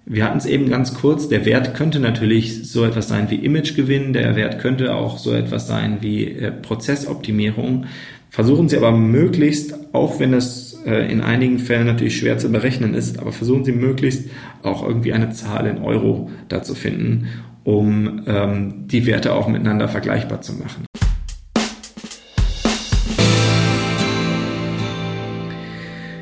wir 0.05 0.23
hatten 0.23 0.37
es 0.37 0.45
eben 0.45 0.69
ganz 0.69 0.93
kurz, 0.93 1.27
der 1.27 1.45
Wert 1.45 1.73
könnte 1.73 1.99
natürlich 1.99 2.69
so 2.69 2.85
etwas 2.85 3.07
sein 3.07 3.29
wie 3.29 3.35
Imagegewinn, 3.35 4.13
der 4.13 4.35
Wert 4.35 4.59
könnte 4.59 4.95
auch 4.95 5.17
so 5.17 5.33
etwas 5.33 5.67
sein 5.67 5.97
wie 6.01 6.25
äh, 6.25 6.51
Prozessoptimierung. 6.51 7.85
Versuchen 8.29 8.69
Sie 8.69 8.77
aber 8.77 8.91
möglichst, 8.91 9.93
auch 9.93 10.19
wenn 10.19 10.31
das 10.31 10.81
äh, 10.85 11.11
in 11.11 11.21
einigen 11.21 11.59
Fällen 11.59 11.87
natürlich 11.87 12.17
schwer 12.17 12.37
zu 12.37 12.49
berechnen 12.49 12.93
ist, 12.93 13.19
aber 13.19 13.31
versuchen 13.31 13.65
Sie 13.65 13.71
möglichst 13.71 14.29
auch 14.63 14.85
irgendwie 14.85 15.13
eine 15.13 15.31
Zahl 15.31 15.67
in 15.67 15.79
Euro 15.79 16.29
da 16.49 16.63
zu 16.63 16.75
finden, 16.75 17.27
um 17.63 18.23
ähm, 18.27 18.87
die 18.87 19.05
Werte 19.05 19.33
auch 19.33 19.47
miteinander 19.47 19.87
vergleichbar 19.87 20.41
zu 20.41 20.53
machen. 20.53 20.85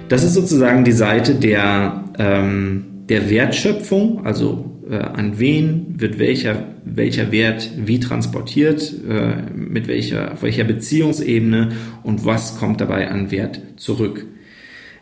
Das 0.07 0.23
ist 0.23 0.35
sozusagen 0.35 0.83
die 0.83 0.91
Seite 0.91 1.35
der, 1.35 2.03
ähm, 2.19 2.85
der 3.09 3.29
Wertschöpfung, 3.29 4.25
also 4.25 4.71
äh, 4.89 4.97
an 4.97 5.39
wen 5.39 5.95
wird 5.97 6.19
welcher, 6.19 6.63
welcher 6.83 7.31
Wert 7.31 7.71
wie 7.75 7.99
transportiert, 7.99 8.93
äh, 9.09 9.51
mit 9.55 9.87
welcher, 9.87 10.33
auf 10.33 10.43
welcher 10.43 10.63
Beziehungsebene 10.63 11.69
und 12.03 12.23
was 12.23 12.59
kommt 12.59 12.81
dabei 12.81 13.09
an 13.09 13.31
Wert 13.31 13.59
zurück. 13.77 14.25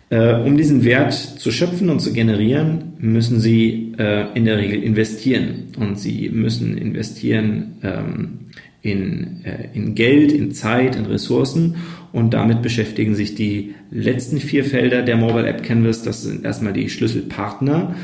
Äh, 0.09 0.35
um 0.35 0.55
diesen 0.55 0.85
Wert 0.85 1.13
zu 1.13 1.51
schöpfen 1.51 1.89
und 1.89 1.99
zu 1.99 2.13
generieren, 2.13 2.93
müssen 2.99 3.41
Sie 3.41 3.93
äh, 3.97 4.27
in 4.35 4.45
der 4.45 4.57
Regel 4.57 4.83
investieren. 4.83 5.69
Und 5.77 5.99
Sie 5.99 6.29
müssen 6.29 6.77
investieren 6.77 7.77
ähm, 7.83 8.39
in, 8.83 9.43
äh, 9.45 9.69
in 9.73 9.95
Geld, 9.95 10.31
in 10.31 10.51
Zeit, 10.51 10.95
in 10.95 11.05
Ressourcen 11.05 11.77
und 12.11 12.35
damit 12.35 12.61
beschäftigen 12.61 13.15
sich 13.15 13.33
die 13.33 13.73
letzten 13.89 14.37
vier 14.37 14.65
Felder 14.65 15.01
der 15.01 15.17
Mobile 15.17 15.47
App 15.47 15.63
Canvas. 15.63 16.03
Das 16.03 16.21
sind 16.21 16.45
erstmal 16.45 16.73
die 16.73 16.89
Schlüsselpartner. 16.89 17.95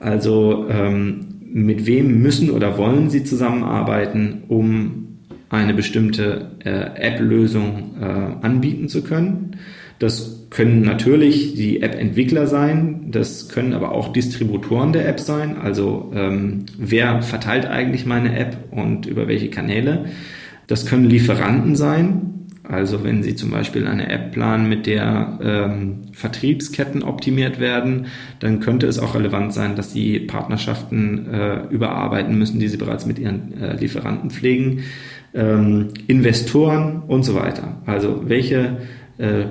Also 0.00 0.66
ähm, 0.68 1.28
mit 1.40 1.86
wem 1.86 2.20
müssen 2.20 2.50
oder 2.50 2.76
wollen 2.76 3.08
Sie 3.08 3.24
zusammenarbeiten, 3.24 4.42
um 4.48 5.20
eine 5.48 5.72
bestimmte 5.72 6.50
äh, 6.64 7.00
App-Lösung 7.00 7.94
äh, 8.00 8.04
anbieten 8.04 8.88
zu 8.88 9.02
können. 9.02 9.56
Das 10.04 10.48
können 10.50 10.82
natürlich 10.82 11.54
die 11.54 11.80
App-Entwickler 11.80 12.46
sein, 12.46 13.06
das 13.10 13.48
können 13.48 13.72
aber 13.72 13.92
auch 13.92 14.12
Distributoren 14.12 14.92
der 14.92 15.08
App 15.08 15.18
sein, 15.18 15.56
also 15.56 16.12
ähm, 16.14 16.66
wer 16.76 17.22
verteilt 17.22 17.64
eigentlich 17.64 18.04
meine 18.04 18.38
App 18.38 18.58
und 18.70 19.06
über 19.06 19.28
welche 19.28 19.48
Kanäle. 19.48 20.04
Das 20.66 20.84
können 20.84 21.06
Lieferanten 21.06 21.74
sein, 21.74 22.50
also 22.64 23.02
wenn 23.02 23.22
Sie 23.22 23.34
zum 23.34 23.50
Beispiel 23.50 23.86
eine 23.86 24.10
App 24.10 24.32
planen, 24.32 24.68
mit 24.68 24.84
der 24.84 25.38
ähm, 25.42 26.02
Vertriebsketten 26.12 27.02
optimiert 27.02 27.58
werden, 27.58 28.08
dann 28.40 28.60
könnte 28.60 28.86
es 28.86 28.98
auch 28.98 29.14
relevant 29.14 29.54
sein, 29.54 29.74
dass 29.74 29.94
Sie 29.94 30.20
Partnerschaften 30.20 31.30
äh, 31.32 31.62
überarbeiten 31.70 32.38
müssen, 32.38 32.60
die 32.60 32.68
Sie 32.68 32.76
bereits 32.76 33.06
mit 33.06 33.18
Ihren 33.18 33.58
äh, 33.58 33.74
Lieferanten 33.76 34.28
pflegen, 34.28 34.80
ähm, 35.32 35.88
Investoren 36.08 37.04
und 37.06 37.22
so 37.22 37.34
weiter. 37.34 37.80
Also 37.86 38.24
welche 38.26 38.76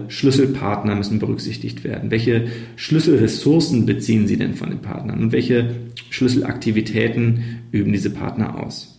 Schlüsselpartner 0.10 0.95
müssen 0.95 1.19
berücksichtigt 1.19 1.84
werden? 1.84 2.12
Welche 2.12 2.47
Schlüsselressourcen 2.76 3.86
beziehen 3.86 4.28
Sie 4.28 4.38
denn 4.38 4.56
von 4.56 4.69
den 4.69 4.82
Partnern? 4.82 5.21
Und 5.21 5.32
welche 5.32 5.76
Schlüsselaktivitäten 6.10 7.62
üben 7.71 7.93
diese 7.93 8.10
Partner 8.10 8.62
aus? 8.62 8.92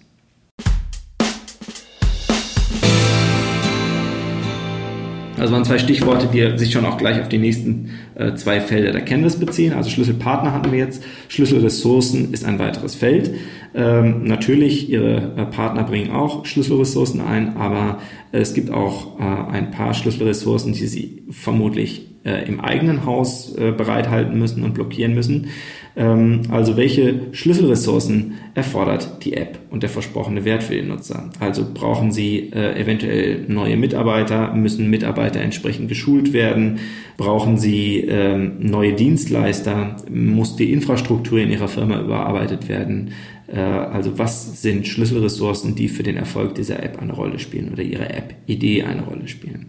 Also 5.45 5.53
waren 5.53 5.67
zwei 5.67 5.77
Stichworte, 5.77 6.27
die 6.33 6.59
sich 6.59 6.73
schon 6.73 6.87
auch 6.87 6.97
gleich 6.97 7.21
auf 7.21 7.29
die 7.29 7.37
nächsten 7.37 7.91
äh, 8.15 8.35
zwei 8.35 8.63
Felder 8.63 8.93
der 8.93 9.03
Canvas 9.03 9.39
beziehen. 9.39 9.75
Also 9.75 9.91
Schlüsselpartner 9.91 10.53
hatten 10.53 10.73
wir 10.73 10.79
jetzt. 10.79 11.03
Schlüsselressourcen 11.29 12.33
ist 12.33 12.47
ein 12.47 12.59
weiteres 12.59 12.95
Feld. 12.95 13.31
Ähm, 13.75 14.25
natürlich, 14.25 14.89
Ihre 14.89 15.35
äh, 15.37 15.45
Partner 15.45 15.83
bringen 15.83 16.13
auch 16.13 16.47
Schlüsselressourcen 16.47 17.21
ein, 17.21 17.59
aber 17.59 17.99
es 18.33 18.55
gibt 18.55 18.71
auch 18.71 19.21
äh, 19.21 19.23
ein 19.23 19.71
paar 19.71 19.93
Schlüsselressourcen, 19.93 20.73
die 20.73 20.87
Sie 20.87 21.25
vermutlich 21.29 22.14
äh, 22.25 22.49
im 22.49 22.61
eigenen 22.61 23.05
Haus 23.05 23.55
äh, 23.57 23.73
bereithalten 23.73 24.39
müssen 24.39 24.63
und 24.63 24.75
blockieren 24.75 25.15
müssen. 25.15 25.49
Ähm, 25.97 26.43
also 26.51 26.77
welche 26.77 27.33
Schlüsselressourcen 27.33 28.35
erfordert 28.55 29.25
die 29.25 29.35
App 29.35 29.59
und 29.71 29.83
der 29.83 29.91
versprochene 29.91 30.45
Wert 30.45 30.63
für 30.63 30.75
den 30.75 30.89
Nutzer? 30.89 31.31
Also 31.39 31.65
brauchen 31.73 32.11
Sie 32.11 32.51
äh, 32.53 32.81
eventuell 32.81 33.45
neue 33.49 33.77
Mitarbeiter, 33.77 34.55
müssen 34.55 34.91
Mitarbeiter 34.91 35.41
entsprechend 35.41 35.89
geschult 35.89 36.33
werden, 36.33 36.81
brauchen 37.17 37.59
Sie 37.59 38.01
ähm, 38.01 38.55
neue 38.59 38.95
Dienstleister, 38.95 39.97
muss 40.11 40.57
die 40.57 40.73
Infrastruktur 40.73 41.39
in 41.39 41.51
Ihrer 41.51 41.69
Firma 41.69 42.01
überarbeitet 42.01 42.69
werden? 42.69 43.13
Äh, 43.47 43.61
also 43.61 44.19
was 44.19 44.63
sind 44.63 44.89
Schlüsselressourcen, 44.89 45.77
die 45.77 45.89
für 45.89 46.03
den 46.03 46.17
Erfolg 46.17 46.57
dieser 46.57 46.83
App 46.83 47.01
eine 47.01 47.13
Rolle 47.13 47.39
spielen 47.39 47.73
oder 47.73 47.83
Ihre 47.83 48.09
App-Idee 48.09 48.83
eine 48.83 49.03
Rolle 49.03 49.29
spielen? 49.29 49.67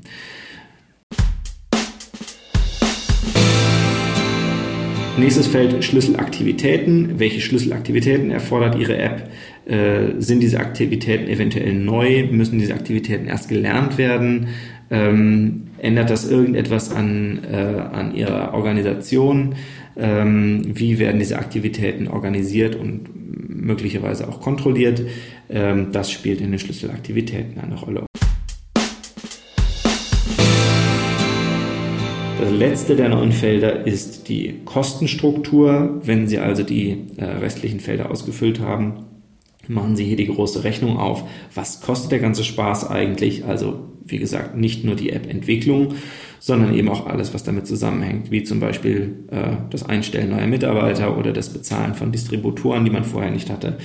Nächstes 5.17 5.47
Feld 5.47 5.81
Schlüsselaktivitäten. 5.81 7.19
Welche 7.19 7.39
Schlüsselaktivitäten 7.39 8.31
erfordert 8.31 8.77
Ihre 8.77 8.97
App? 8.97 9.29
Äh, 9.65 10.19
sind 10.19 10.41
diese 10.41 10.59
Aktivitäten 10.59 11.29
eventuell 11.29 11.73
neu? 11.73 12.27
Müssen 12.29 12.59
diese 12.59 12.73
Aktivitäten 12.73 13.27
erst 13.27 13.47
gelernt 13.47 13.97
werden? 13.97 14.47
Ähm, 14.91 15.67
ändert 15.77 16.09
das 16.09 16.29
irgendetwas 16.29 16.91
an, 16.91 17.39
äh, 17.49 17.55
an 17.55 18.13
Ihrer 18.13 18.53
Organisation? 18.53 19.55
Ähm, 19.95 20.63
wie 20.65 20.99
werden 20.99 21.19
diese 21.19 21.39
Aktivitäten 21.39 22.09
organisiert 22.09 22.75
und 22.75 23.07
möglicherweise 23.47 24.27
auch 24.27 24.41
kontrolliert? 24.41 25.01
Ähm, 25.49 25.93
das 25.93 26.11
spielt 26.11 26.41
in 26.41 26.51
den 26.51 26.59
Schlüsselaktivitäten 26.59 27.57
eine 27.57 27.75
Rolle. 27.75 28.05
Das 32.39 32.51
letzte 32.51 32.95
der 32.97 33.09
neuen 33.09 33.31
Felder 33.31 33.87
ist 33.87 34.27
die 34.27 34.55
Kostenstruktur. 34.65 36.01
Wenn 36.03 36.27
Sie 36.27 36.37
also 36.37 36.63
die 36.63 37.05
äh, 37.15 37.23
restlichen 37.23 37.79
Felder 37.79 38.11
ausgefüllt 38.11 38.59
haben, 38.59 39.05
machen 39.67 39.95
Sie 39.95 40.03
hier 40.03 40.17
die 40.17 40.27
große 40.27 40.65
Rechnung 40.65 40.97
auf. 40.97 41.23
Was 41.53 41.79
kostet 41.81 42.11
der 42.11 42.19
ganze 42.19 42.43
Spaß 42.43 42.89
eigentlich? 42.89 43.45
Also, 43.45 43.79
wie 44.05 44.17
gesagt, 44.17 44.57
nicht 44.57 44.83
nur 44.83 44.95
die 44.95 45.11
App-Entwicklung, 45.11 45.95
sondern 46.39 46.75
eben 46.75 46.89
auch 46.89 47.07
alles, 47.07 47.33
was 47.33 47.43
damit 47.43 47.67
zusammenhängt, 47.67 48.31
wie 48.31 48.43
zum 48.43 48.59
Beispiel 48.59 49.25
äh, 49.31 49.55
das 49.69 49.83
Einstellen 49.83 50.31
neuer 50.31 50.47
Mitarbeiter 50.47 51.17
oder 51.17 51.31
das 51.31 51.49
Bezahlen 51.49 51.95
von 51.95 52.11
Distributoren, 52.11 52.83
die 52.83 52.91
man 52.91 53.05
vorher 53.05 53.31
nicht 53.31 53.49
hatte, 53.49 53.77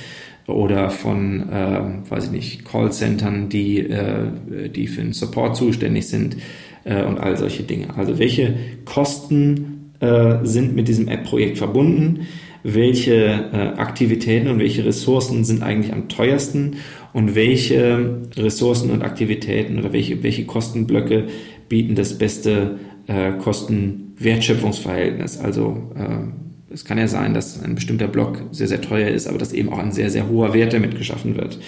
oder 0.46 0.90
von, 0.90 1.48
äh, 1.48 2.10
weiß 2.10 2.26
ich 2.26 2.30
nicht, 2.32 2.64
Callcentern, 2.64 3.48
die, 3.48 3.78
äh, 3.78 4.68
die 4.68 4.88
für 4.88 5.02
den 5.02 5.12
Support 5.12 5.56
zuständig 5.56 6.08
sind 6.08 6.36
äh, 6.84 7.04
und 7.04 7.18
all 7.18 7.36
solche 7.36 7.62
Dinge. 7.62 7.96
Also 7.96 8.18
welche 8.18 8.54
Kosten 8.84 9.92
äh, 10.00 10.44
sind 10.44 10.74
mit 10.74 10.88
diesem 10.88 11.08
App-Projekt 11.08 11.58
verbunden? 11.58 12.26
Welche 12.62 13.14
äh, 13.14 13.78
Aktivitäten 13.78 14.48
und 14.48 14.58
welche 14.58 14.84
Ressourcen 14.84 15.44
sind 15.44 15.62
eigentlich 15.62 15.92
am 15.92 16.08
teuersten 16.08 16.76
und 17.12 17.34
welche 17.34 18.20
Ressourcen 18.36 18.90
und 18.90 19.02
Aktivitäten 19.02 19.78
oder 19.78 19.92
welche, 19.92 20.22
welche 20.22 20.44
Kostenblöcke 20.44 21.26
bieten 21.68 21.94
das 21.94 22.18
beste 22.18 22.78
äh, 23.06 23.32
Kosten-Wertschöpfungsverhältnis? 23.32 25.38
Also 25.38 25.90
äh, 25.94 26.72
es 26.72 26.84
kann 26.84 26.98
ja 26.98 27.08
sein, 27.08 27.34
dass 27.34 27.62
ein 27.62 27.74
bestimmter 27.74 28.08
Block 28.08 28.42
sehr, 28.52 28.68
sehr 28.68 28.80
teuer 28.80 29.08
ist, 29.08 29.26
aber 29.26 29.38
dass 29.38 29.52
eben 29.52 29.70
auch 29.70 29.78
ein 29.78 29.92
sehr, 29.92 30.10
sehr 30.10 30.28
hoher 30.28 30.54
Wert 30.54 30.72
damit 30.72 30.96
geschaffen 30.96 31.36
wird. 31.36 31.58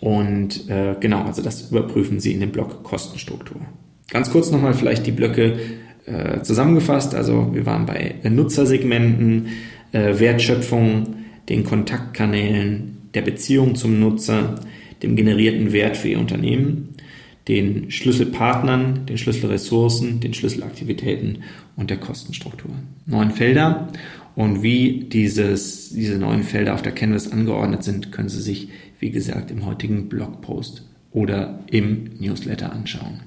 Und 0.00 0.68
äh, 0.68 0.94
genau, 1.00 1.22
also 1.22 1.42
das 1.42 1.70
überprüfen 1.70 2.20
Sie 2.20 2.32
in 2.32 2.40
dem 2.40 2.52
Block 2.52 2.84
Kostenstruktur. 2.84 3.60
Ganz 4.10 4.30
kurz 4.30 4.50
nochmal 4.50 4.74
vielleicht 4.74 5.06
die 5.06 5.12
Blöcke 5.12 5.58
äh, 6.06 6.42
zusammengefasst. 6.42 7.14
Also 7.14 7.54
wir 7.54 7.66
waren 7.66 7.86
bei 7.86 8.16
Nutzersegmenten, 8.22 9.48
äh, 9.92 10.18
Wertschöpfung, 10.18 11.16
den 11.48 11.64
Kontaktkanälen, 11.64 12.98
der 13.14 13.22
Beziehung 13.22 13.74
zum 13.74 14.00
Nutzer, 14.00 14.60
dem 15.02 15.16
generierten 15.16 15.72
Wert 15.72 15.96
für 15.96 16.08
Ihr 16.08 16.18
Unternehmen, 16.18 16.94
den 17.48 17.90
Schlüsselpartnern, 17.90 19.06
den 19.06 19.18
Schlüsselressourcen, 19.18 20.20
den 20.20 20.34
Schlüsselaktivitäten 20.34 21.44
und 21.76 21.90
der 21.90 21.98
Kostenstruktur. 21.98 22.70
Neun 23.06 23.30
Felder 23.30 23.88
und 24.34 24.62
wie 24.62 25.04
dieses, 25.04 25.90
diese 25.90 26.18
neuen 26.18 26.42
Felder 26.42 26.74
auf 26.74 26.82
der 26.82 26.92
Canvas 26.92 27.30
angeordnet 27.30 27.84
sind, 27.84 28.12
können 28.12 28.28
Sie 28.28 28.40
sich, 28.40 28.68
wie 28.98 29.10
gesagt, 29.10 29.50
im 29.50 29.66
heutigen 29.66 30.08
Blogpost 30.08 30.88
oder 31.12 31.60
im 31.70 32.10
Newsletter 32.18 32.72
anschauen. 32.72 33.20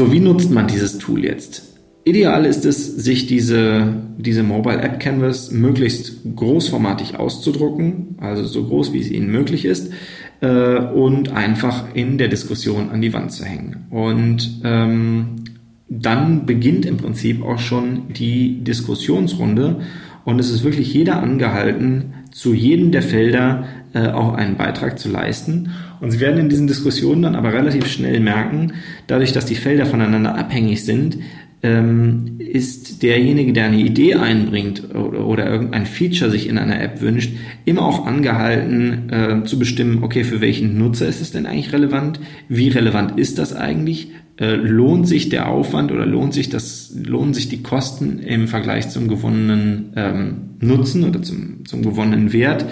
So, 0.00 0.10
wie 0.10 0.20
nutzt 0.20 0.50
man 0.50 0.66
dieses 0.66 0.96
Tool 0.96 1.26
jetzt? 1.26 1.74
Ideal 2.06 2.46
ist 2.46 2.64
es, 2.64 2.86
sich 2.86 3.26
diese, 3.26 3.96
diese 4.16 4.42
Mobile 4.42 4.80
App 4.80 4.98
Canvas 4.98 5.50
möglichst 5.50 6.22
großformatig 6.36 7.18
auszudrucken, 7.18 8.16
also 8.18 8.44
so 8.44 8.64
groß 8.64 8.94
wie 8.94 9.00
es 9.00 9.10
Ihnen 9.10 9.30
möglich 9.30 9.66
ist, 9.66 9.92
äh, 10.40 10.78
und 10.78 11.32
einfach 11.32 11.94
in 11.94 12.16
der 12.16 12.28
Diskussion 12.28 12.88
an 12.88 13.02
die 13.02 13.12
Wand 13.12 13.30
zu 13.30 13.44
hängen. 13.44 13.88
Und 13.90 14.62
ähm, 14.64 15.44
dann 15.90 16.46
beginnt 16.46 16.86
im 16.86 16.96
Prinzip 16.96 17.44
auch 17.44 17.58
schon 17.58 18.14
die 18.14 18.64
Diskussionsrunde 18.64 19.82
und 20.24 20.38
es 20.38 20.50
ist 20.50 20.64
wirklich 20.64 20.94
jeder 20.94 21.22
angehalten, 21.22 22.14
zu 22.30 22.54
jedem 22.54 22.90
der 22.90 23.02
Felder 23.02 23.68
äh, 23.92 24.08
auch 24.08 24.34
einen 24.34 24.56
Beitrag 24.56 24.98
zu 24.98 25.08
leisten. 25.08 25.70
Und 26.00 26.10
Sie 26.10 26.20
werden 26.20 26.38
in 26.38 26.48
diesen 26.48 26.66
Diskussionen 26.66 27.22
dann 27.22 27.34
aber 27.34 27.52
relativ 27.52 27.86
schnell 27.86 28.20
merken, 28.20 28.74
dadurch, 29.06 29.32
dass 29.32 29.46
die 29.46 29.54
Felder 29.54 29.86
voneinander 29.86 30.36
abhängig 30.36 30.84
sind, 30.84 31.18
ähm, 31.62 32.36
ist 32.38 33.02
derjenige, 33.02 33.52
der 33.52 33.66
eine 33.66 33.78
Idee 33.78 34.14
einbringt 34.14 34.94
oder, 34.94 35.26
oder, 35.26 35.46
irgendein 35.46 35.84
Feature 35.84 36.30
sich 36.30 36.48
in 36.48 36.56
einer 36.56 36.80
App 36.80 37.02
wünscht, 37.02 37.34
immer 37.66 37.84
auch 37.84 38.06
angehalten 38.06 39.10
äh, 39.10 39.44
zu 39.44 39.58
bestimmen, 39.58 40.02
okay, 40.02 40.24
für 40.24 40.40
welchen 40.40 40.78
Nutzer 40.78 41.06
ist 41.06 41.20
es 41.20 41.32
denn 41.32 41.44
eigentlich 41.44 41.72
relevant? 41.72 42.20
Wie 42.48 42.68
relevant 42.68 43.18
ist 43.18 43.38
das 43.38 43.54
eigentlich? 43.54 44.08
Äh, 44.38 44.54
lohnt 44.54 45.06
sich 45.06 45.28
der 45.28 45.50
Aufwand 45.50 45.92
oder 45.92 46.06
lohnt 46.06 46.32
sich 46.32 46.48
das, 46.48 46.96
lohnen 47.04 47.34
sich 47.34 47.50
die 47.50 47.62
Kosten 47.62 48.20
im 48.20 48.48
Vergleich 48.48 48.88
zum 48.88 49.08
gewonnenen 49.08 49.92
ähm, 49.96 50.36
Nutzen 50.60 51.04
oder 51.04 51.22
zum, 51.22 51.66
zum 51.66 51.82
gewonnenen 51.82 52.32
Wert? 52.32 52.64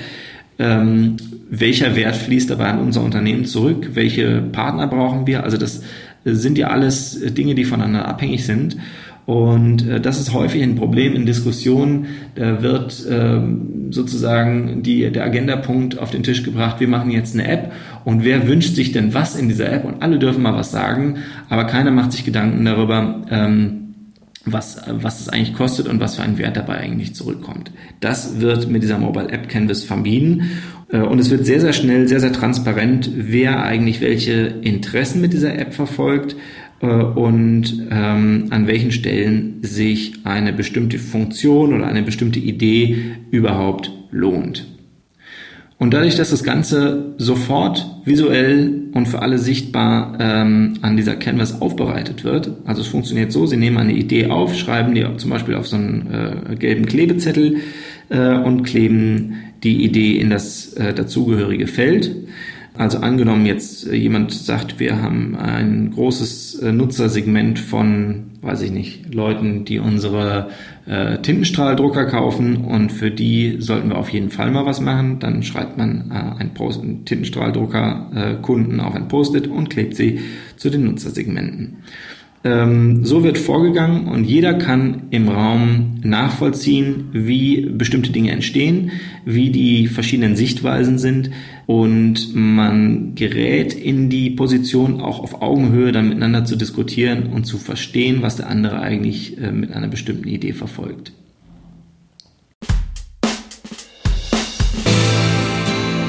Ähm, 0.58 1.16
welcher 1.50 1.96
Wert 1.96 2.16
fließt 2.16 2.50
dabei 2.50 2.66
an 2.66 2.80
unser 2.80 3.02
Unternehmen 3.02 3.44
zurück? 3.44 3.90
Welche 3.94 4.42
Partner 4.52 4.86
brauchen 4.86 5.26
wir? 5.26 5.44
Also 5.44 5.56
das 5.56 5.82
sind 6.24 6.58
ja 6.58 6.68
alles 6.68 7.20
Dinge, 7.34 7.54
die 7.54 7.64
voneinander 7.64 8.06
abhängig 8.06 8.44
sind. 8.44 8.76
Und 9.28 9.86
äh, 9.86 10.00
das 10.00 10.18
ist 10.18 10.32
häufig 10.32 10.62
ein 10.62 10.76
Problem 10.76 11.14
in 11.14 11.26
Diskussionen. 11.26 12.06
Da 12.34 12.62
wird 12.62 13.06
ähm, 13.10 13.92
sozusagen 13.92 14.82
die, 14.82 15.10
der 15.10 15.24
Agendapunkt 15.24 15.98
auf 15.98 16.10
den 16.10 16.22
Tisch 16.22 16.42
gebracht, 16.42 16.80
wir 16.80 16.88
machen 16.88 17.10
jetzt 17.10 17.34
eine 17.34 17.46
App 17.46 17.72
und 18.06 18.24
wer 18.24 18.48
wünscht 18.48 18.74
sich 18.74 18.92
denn 18.92 19.12
was 19.12 19.36
in 19.36 19.48
dieser 19.48 19.70
App? 19.70 19.84
Und 19.84 20.02
alle 20.02 20.18
dürfen 20.18 20.42
mal 20.42 20.54
was 20.54 20.70
sagen, 20.70 21.16
aber 21.50 21.64
keiner 21.64 21.90
macht 21.90 22.12
sich 22.12 22.24
Gedanken 22.24 22.64
darüber, 22.64 23.22
ähm, 23.30 23.87
was, 24.52 24.82
was 24.86 25.20
es 25.20 25.28
eigentlich 25.28 25.54
kostet 25.54 25.88
und 25.88 26.00
was 26.00 26.16
für 26.16 26.22
ein 26.22 26.38
Wert 26.38 26.56
dabei 26.56 26.78
eigentlich 26.78 27.14
zurückkommt. 27.14 27.70
Das 28.00 28.40
wird 28.40 28.68
mit 28.68 28.82
dieser 28.82 28.98
Mobile 28.98 29.28
App 29.30 29.48
Canvas 29.48 29.84
vermieden 29.84 30.50
äh, 30.90 30.98
und 30.98 31.18
es 31.18 31.30
wird 31.30 31.44
sehr, 31.44 31.60
sehr 31.60 31.72
schnell, 31.72 32.08
sehr, 32.08 32.20
sehr 32.20 32.32
transparent, 32.32 33.10
wer 33.14 33.62
eigentlich 33.62 34.00
welche 34.00 34.32
Interessen 34.62 35.20
mit 35.20 35.32
dieser 35.32 35.58
App 35.58 35.74
verfolgt 35.74 36.36
äh, 36.80 36.86
und 36.86 37.86
ähm, 37.90 38.46
an 38.50 38.66
welchen 38.66 38.92
Stellen 38.92 39.58
sich 39.62 40.14
eine 40.24 40.52
bestimmte 40.52 40.98
Funktion 40.98 41.74
oder 41.74 41.86
eine 41.86 42.02
bestimmte 42.02 42.38
Idee 42.38 43.16
überhaupt 43.30 43.92
lohnt. 44.10 44.77
Und 45.78 45.94
dadurch, 45.94 46.16
dass 46.16 46.30
das 46.30 46.42
Ganze 46.42 47.14
sofort 47.18 47.86
visuell 48.04 48.88
und 48.94 49.06
für 49.06 49.22
alle 49.22 49.38
sichtbar 49.38 50.16
ähm, 50.18 50.74
an 50.82 50.96
dieser 50.96 51.14
Canvas 51.14 51.62
aufbereitet 51.62 52.24
wird, 52.24 52.50
also 52.64 52.80
es 52.80 52.88
funktioniert 52.88 53.30
so, 53.30 53.46
Sie 53.46 53.56
nehmen 53.56 53.78
eine 53.78 53.92
Idee 53.92 54.26
auf, 54.26 54.56
schreiben 54.56 54.94
die 54.94 55.06
zum 55.18 55.30
Beispiel 55.30 55.54
auf 55.54 55.68
so 55.68 55.76
einen 55.76 56.08
äh, 56.50 56.56
gelben 56.56 56.86
Klebezettel 56.86 57.58
äh, 58.08 58.34
und 58.34 58.64
kleben 58.64 59.34
die 59.62 59.84
Idee 59.84 60.18
in 60.18 60.30
das 60.30 60.72
äh, 60.74 60.92
dazugehörige 60.94 61.68
Feld. 61.68 62.10
Also 62.76 62.98
angenommen 62.98 63.46
jetzt 63.46 63.88
äh, 63.88 63.94
jemand 63.94 64.32
sagt, 64.32 64.80
wir 64.80 65.00
haben 65.00 65.36
ein 65.36 65.92
großes 65.92 66.60
äh, 66.60 66.72
Nutzersegment 66.72 67.58
von, 67.60 68.27
weiß 68.40 68.62
ich 68.62 68.70
nicht, 68.70 69.14
Leuten, 69.14 69.64
die 69.64 69.78
unsere 69.78 70.50
äh, 70.86 71.18
Tintenstrahldrucker 71.18 72.06
kaufen 72.06 72.64
und 72.64 72.92
für 72.92 73.10
die 73.10 73.56
sollten 73.60 73.88
wir 73.90 73.98
auf 73.98 74.10
jeden 74.10 74.30
Fall 74.30 74.50
mal 74.50 74.64
was 74.64 74.80
machen. 74.80 75.18
Dann 75.18 75.42
schreibt 75.42 75.76
man 75.76 76.10
äh, 76.10 76.40
einen, 76.40 76.54
Post 76.54 76.82
einen 76.82 77.04
Tintenstrahldrucker-Kunden 77.04 78.78
äh, 78.78 78.82
auf 78.82 78.94
ein 78.94 79.08
Post-it 79.08 79.48
und 79.48 79.70
klebt 79.70 79.96
sie 79.96 80.20
zu 80.56 80.70
den 80.70 80.84
Nutzersegmenten. 80.84 81.78
Ähm, 82.44 83.04
so 83.04 83.24
wird 83.24 83.36
vorgegangen 83.36 84.06
und 84.06 84.24
jeder 84.24 84.54
kann 84.54 85.08
im 85.10 85.28
Raum 85.28 85.98
nachvollziehen, 86.02 87.08
wie 87.12 87.62
bestimmte 87.62 88.12
Dinge 88.12 88.30
entstehen, 88.30 88.92
wie 89.24 89.50
die 89.50 89.88
verschiedenen 89.88 90.36
Sichtweisen 90.36 90.98
sind 90.98 91.30
und 91.66 92.34
man 92.34 93.16
gerät 93.16 93.74
in 93.74 94.08
die 94.08 94.30
Position, 94.30 95.00
auch 95.00 95.18
auf 95.18 95.42
Augenhöhe 95.42 95.90
dann 95.90 96.08
miteinander 96.08 96.44
zu 96.44 96.54
diskutieren 96.54 97.26
und 97.26 97.44
zu 97.44 97.58
verstehen, 97.58 98.22
was 98.22 98.36
der 98.36 98.48
andere 98.48 98.80
eigentlich 98.80 99.36
äh, 99.38 99.50
mit 99.50 99.72
einer 99.72 99.88
bestimmten 99.88 100.28
Idee 100.28 100.52
verfolgt. 100.52 101.12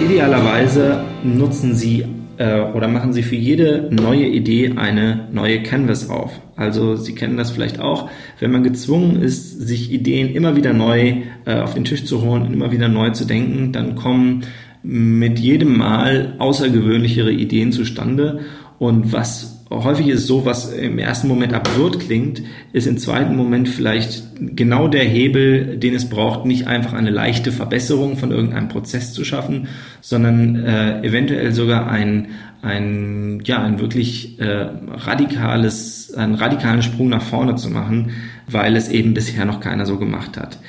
Idealerweise 0.06 1.04
nutzen 1.24 1.76
Sie 1.76 2.06
äh, 2.40 2.62
oder 2.62 2.88
machen 2.88 3.14
Sie 3.14 3.22
für 3.22 3.36
jede 3.36 3.90
neue 3.92 4.26
Idee 4.26 4.74
eine 4.78 5.28
neue 5.32 5.62
Canvas 5.62 6.10
auf. 6.10 6.32
Also 6.56 6.96
Sie 6.96 7.14
kennen 7.14 7.38
das 7.38 7.52
vielleicht 7.52 7.80
auch, 7.80 8.10
wenn 8.40 8.52
man 8.52 8.64
gezwungen 8.64 9.22
ist, 9.22 9.60
sich 9.60 9.92
Ideen 9.92 10.34
immer 10.34 10.56
wieder 10.56 10.74
neu 10.74 11.24
äh, 11.46 11.60
auf 11.60 11.74
den 11.74 11.84
Tisch 11.84 12.06
zu 12.06 12.22
holen, 12.22 12.54
immer 12.54 12.72
wieder 12.72 12.88
neu 12.88 13.12
zu 13.12 13.26
denken, 13.26 13.74
dann 13.74 13.96
kommen 13.96 14.46
mit 14.82 15.38
jedem 15.38 15.78
Mal 15.78 16.36
außergewöhnlichere 16.40 17.32
Ideen 17.32 17.74
zustande. 17.74 18.40
Und 18.80 19.12
was 19.12 19.59
häufig 19.70 20.08
ist 20.08 20.26
so, 20.26 20.46
was 20.46 20.74
im 20.74 20.98
ersten 20.98 21.28
Moment 21.28 21.54
absurd 21.54 22.00
klingt, 22.00 22.42
ist 22.74 22.88
im 22.88 22.98
zweiten 22.98 23.36
Moment 23.36 23.70
vielleicht 23.70 24.24
genau 24.56 24.88
der 24.88 25.04
Hebel, 25.04 25.78
den 25.78 25.94
es 25.94 26.10
braucht, 26.10 26.46
nicht 26.46 26.68
einfach 26.68 26.94
eine 26.94 27.12
leichte 27.12 27.52
Verbesserung 27.52 28.18
von 28.18 28.32
irgendeinem 28.32 28.68
Prozess 28.68 29.14
zu 29.14 29.24
schaffen, 29.24 29.68
sondern 30.02 30.56
äh, 30.56 31.02
eventuell 31.02 31.54
sogar 31.54 31.88
ein, 31.90 32.30
ein, 32.64 33.42
ja, 33.46 33.62
ein 33.62 33.80
wirklich 33.80 34.40
äh, 34.40 34.70
radikales, 34.88 36.14
einen 36.16 36.36
radikalen 36.36 36.82
Sprung 36.82 37.10
nach 37.10 37.22
vorne 37.22 37.56
zu 37.56 37.70
machen, 37.70 38.12
weil 38.48 38.76
es 38.76 38.90
eben 38.90 39.14
bisher 39.14 39.46
noch 39.46 39.60
keiner 39.60 39.86
so 39.86 39.98
gemacht 39.98 40.38
hat. 40.38 40.60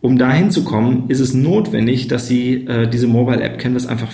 Um 0.00 0.16
dahin 0.16 0.50
zu 0.50 0.64
kommen, 0.64 1.04
ist 1.08 1.20
es 1.20 1.34
notwendig, 1.34 2.08
dass 2.08 2.26
Sie 2.26 2.64
äh, 2.66 2.88
diese 2.88 3.06
Mobile 3.06 3.42
App 3.42 3.58
Canvas 3.58 3.86
einfach 3.86 4.10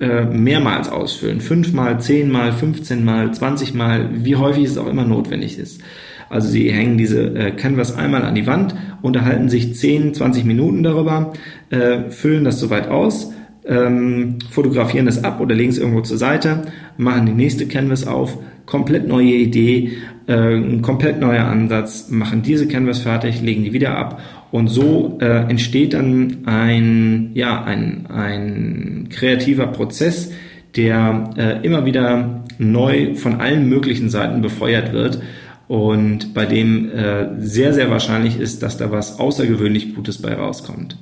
äh, 0.00 0.24
mehrmals 0.24 0.88
ausfüllen. 0.88 1.40
Fünfmal, 1.40 2.00
zehnmal, 2.00 2.52
fünfzehnmal, 2.52 3.34
zwanzigmal, 3.34 4.08
wie 4.12 4.36
häufig 4.36 4.64
es 4.64 4.78
auch 4.78 4.86
immer 4.86 5.04
notwendig 5.04 5.58
ist. 5.58 5.82
Also 6.30 6.48
Sie 6.48 6.72
hängen 6.72 6.96
diese 6.96 7.34
äh, 7.34 7.50
Canvas 7.50 7.94
einmal 7.94 8.22
an 8.22 8.34
die 8.34 8.46
Wand, 8.46 8.74
unterhalten 9.02 9.50
sich 9.50 9.74
10, 9.74 10.14
20 10.14 10.44
Minuten 10.44 10.82
darüber, 10.82 11.32
äh, 11.68 12.08
füllen 12.08 12.44
das 12.44 12.60
soweit 12.60 12.88
aus, 12.88 13.32
ähm, 13.66 14.38
fotografieren 14.48 15.06
es 15.06 15.22
ab 15.22 15.40
oder 15.40 15.54
legen 15.54 15.70
es 15.70 15.78
irgendwo 15.78 16.00
zur 16.00 16.16
Seite, 16.16 16.62
machen 16.96 17.26
die 17.26 17.32
nächste 17.32 17.66
Canvas 17.66 18.06
auf, 18.06 18.38
komplett 18.64 19.06
neue 19.06 19.34
Idee, 19.34 19.92
ein 20.28 20.80
komplett 20.80 21.18
neuer 21.18 21.44
Ansatz, 21.46 22.08
machen 22.08 22.42
diese 22.42 22.68
Canvas 22.68 23.00
fertig, 23.00 23.42
legen 23.42 23.64
die 23.64 23.72
wieder 23.72 23.98
ab 23.98 24.22
und 24.50 24.68
so 24.68 25.18
äh, 25.20 25.48
entsteht 25.48 25.94
dann 25.94 26.38
ein, 26.46 27.30
ja, 27.34 27.62
ein, 27.62 28.06
ein 28.08 29.08
kreativer 29.10 29.68
Prozess, 29.68 30.32
der 30.76 31.30
äh, 31.36 31.66
immer 31.66 31.84
wieder 31.84 32.44
neu 32.58 33.14
von 33.14 33.40
allen 33.40 33.68
möglichen 33.68 34.10
Seiten 34.10 34.40
befeuert 34.42 34.92
wird 34.92 35.22
und 35.68 36.34
bei 36.34 36.46
dem 36.46 36.90
äh, 36.90 37.40
sehr, 37.40 37.72
sehr 37.72 37.90
wahrscheinlich 37.90 38.38
ist, 38.38 38.62
dass 38.62 38.76
da 38.76 38.90
was 38.90 39.18
außergewöhnlich 39.18 39.94
Gutes 39.94 40.20
bei 40.20 40.34
rauskommt. 40.34 40.96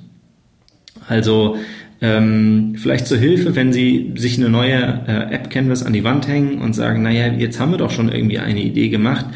Also 1.09 1.57
Ähm, 2.01 2.77
vielleicht 2.77 3.09
zur 3.09 3.19
Hilfe, 3.19 3.57
wenn 3.57 3.73
Sie 3.73 4.13
sich 4.15 4.39
eine 4.39 4.49
neue 4.49 5.03
äh, 5.09 5.35
App-Canvas 5.35 5.83
an 5.83 5.93
die 5.93 6.05
Wand 6.05 6.29
hängen 6.29 6.61
und 6.61 6.73
sagen, 6.73 7.03
naja, 7.03 7.27
jetzt 7.27 7.59
haben 7.59 7.73
wir 7.73 7.79
doch 7.79 7.91
schon 7.91 8.09
irgendwie 8.09 8.39
eine 8.39 8.63
Idee 8.63 8.89
gemacht. 8.89 9.27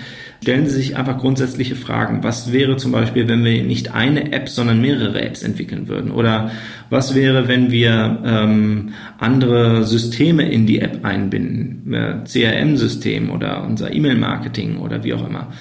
Stellen 0.42 0.66
Sie 0.66 0.74
sich 0.74 0.96
einfach 0.96 1.18
grundsätzliche 1.18 1.76
Fragen. 1.76 2.24
Was 2.24 2.52
wäre 2.52 2.76
zum 2.76 2.90
Beispiel, 2.90 3.28
wenn 3.28 3.44
wir 3.44 3.62
nicht 3.62 3.94
eine 3.94 4.32
App, 4.32 4.48
sondern 4.48 4.80
mehrere 4.80 5.22
Apps 5.22 5.44
entwickeln 5.44 5.86
würden? 5.86 6.10
Oder 6.10 6.50
was 6.90 7.14
wäre, 7.14 7.46
wenn 7.46 7.70
wir 7.70 8.18
ähm, 8.24 8.88
andere 9.18 9.84
Systeme 9.84 10.50
in 10.50 10.66
die 10.66 10.80
App 10.80 11.04
einbinden? 11.04 11.94
Äh, 11.94 12.24
CRM-System 12.24 13.30
oder 13.30 13.62
unser 13.62 13.94
E-Mail-Marketing 13.94 14.78
oder 14.78 15.04
wie 15.04 15.14
auch 15.14 15.24
immer. 15.24 15.52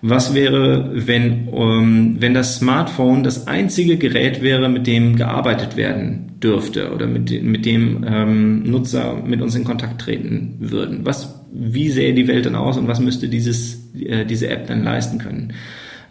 Was 0.00 0.34
wäre, 0.34 0.90
wenn, 0.94 1.48
um, 1.48 2.16
wenn 2.18 2.32
das 2.32 2.56
Smartphone 2.56 3.22
das 3.24 3.46
einzige 3.48 3.98
Gerät 3.98 4.40
wäre, 4.40 4.70
mit 4.70 4.86
dem 4.86 5.16
gearbeitet 5.16 5.76
werden 5.76 6.38
dürfte 6.42 6.90
oder 6.94 7.06
mit, 7.06 7.42
mit 7.42 7.66
dem 7.66 8.02
ähm, 8.08 8.62
Nutzer 8.62 9.22
mit 9.26 9.42
uns 9.42 9.54
in 9.54 9.64
Kontakt 9.64 10.00
treten 10.00 10.56
würden? 10.58 11.00
Was, 11.04 11.44
wie 11.52 11.90
sähe 11.90 12.14
die 12.14 12.28
Welt 12.28 12.46
dann 12.46 12.56
aus 12.56 12.78
und 12.78 12.88
was 12.88 12.98
müsste 12.98 13.28
dieses, 13.28 13.81
äh, 13.98 14.24
diese 14.24 14.48
App 14.48 14.66
dann 14.66 14.82
leisten 14.84 15.18
können? 15.18 15.52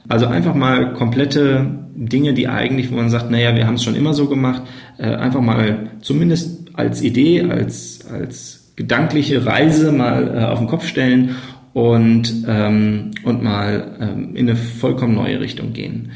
Also 0.09 0.27
einfach 0.27 0.55
mal 0.55 0.93
komplette 0.93 1.65
Dinge, 1.95 2.33
die 2.33 2.47
eigentlich, 2.47 2.91
wo 2.91 2.95
man 2.95 3.09
sagt, 3.09 3.29
naja, 3.29 3.55
wir 3.55 3.67
haben 3.67 3.75
es 3.75 3.83
schon 3.83 3.95
immer 3.95 4.13
so 4.13 4.27
gemacht, 4.27 4.63
äh, 4.97 5.05
einfach 5.05 5.41
mal 5.41 5.91
zumindest 6.01 6.69
als 6.73 7.01
Idee, 7.01 7.43
als, 7.43 8.05
als 8.11 8.73
gedankliche 8.75 9.45
Reise 9.45 9.91
mal 9.91 10.35
äh, 10.35 10.43
auf 10.45 10.59
den 10.59 10.67
Kopf 10.67 10.87
stellen 10.87 11.35
und, 11.73 12.45
ähm, 12.47 13.11
und 13.23 13.43
mal 13.43 13.95
ähm, 13.99 14.35
in 14.35 14.49
eine 14.49 14.57
vollkommen 14.57 15.15
neue 15.15 15.39
Richtung 15.39 15.73
gehen. 15.73 16.11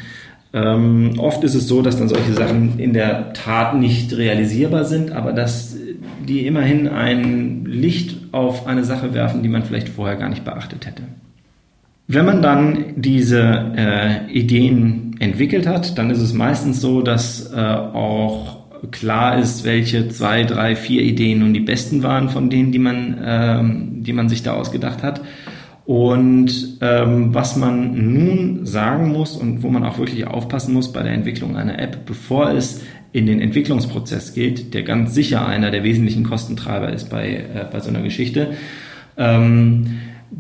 Ähm, 0.53 1.13
oft 1.17 1.43
ist 1.43 1.53
es 1.53 1.67
so, 1.67 1.81
dass 1.81 1.97
dann 1.97 2.07
solche 2.07 2.33
Sachen 2.33 2.79
in 2.79 2.93
der 2.93 3.33
Tat 3.33 3.77
nicht 3.77 4.15
realisierbar 4.15 4.85
sind, 4.85 5.11
aber 5.11 5.33
dass 5.33 5.75
die 6.27 6.47
immerhin 6.47 6.87
ein 6.87 7.65
Licht 7.65 8.17
auf 8.31 8.65
eine 8.65 8.83
Sache 8.83 9.13
werfen, 9.13 9.43
die 9.43 9.49
man 9.49 9.63
vielleicht 9.63 9.89
vorher 9.89 10.15
gar 10.15 10.29
nicht 10.29 10.45
beachtet 10.45 10.85
hätte. 10.85 11.03
Wenn 12.07 12.25
man 12.25 12.41
dann 12.41 12.93
diese 12.97 13.73
äh, 13.75 14.31
Ideen 14.31 15.15
entwickelt 15.19 15.65
hat, 15.65 15.97
dann 15.97 16.11
ist 16.11 16.19
es 16.19 16.33
meistens 16.33 16.79
so, 16.79 17.01
dass 17.01 17.51
äh, 17.51 17.57
auch 17.57 18.65
klar 18.91 19.39
ist, 19.39 19.63
welche 19.63 20.07
zwei, 20.09 20.43
drei, 20.43 20.75
vier 20.75 21.01
Ideen 21.01 21.39
nun 21.39 21.53
die 21.53 21.59
besten 21.61 22.03
waren 22.03 22.29
von 22.29 22.49
denen, 22.49 22.71
die 22.71 22.79
man, 22.79 23.17
ähm, 23.23 24.03
die 24.03 24.13
man 24.13 24.29
sich 24.29 24.43
da 24.43 24.53
ausgedacht 24.53 25.01
hat. 25.01 25.21
Und 25.85 26.79
ähm, 26.81 27.33
was 27.33 27.55
man 27.55 28.13
nun 28.13 28.65
sagen 28.65 29.11
muss 29.11 29.35
und 29.35 29.61
wo 29.61 29.69
man 29.69 29.83
auch 29.83 29.99
wirklich 29.99 30.25
aufpassen 30.25 30.73
muss 30.73 30.91
bei 30.91 31.03
der 31.03 31.13
Entwicklung 31.13 31.55
einer 31.55 31.79
App, 31.79 32.05
bevor 32.05 32.51
es 32.51 32.81
in 33.11 33.27
den 33.27 33.39
Entwicklungsprozess 33.39 34.33
geht, 34.33 34.73
der 34.73 34.83
ganz 34.83 35.13
sicher 35.13 35.47
einer 35.47 35.71
der 35.71 35.83
wesentlichen 35.83 36.23
Kostentreiber 36.23 36.91
ist 36.91 37.09
bei, 37.09 37.29
äh, 37.29 37.65
bei 37.71 37.79
so 37.79 37.89
einer 37.89 38.01
Geschichte. 38.01 38.53
Ähm, 39.17 39.85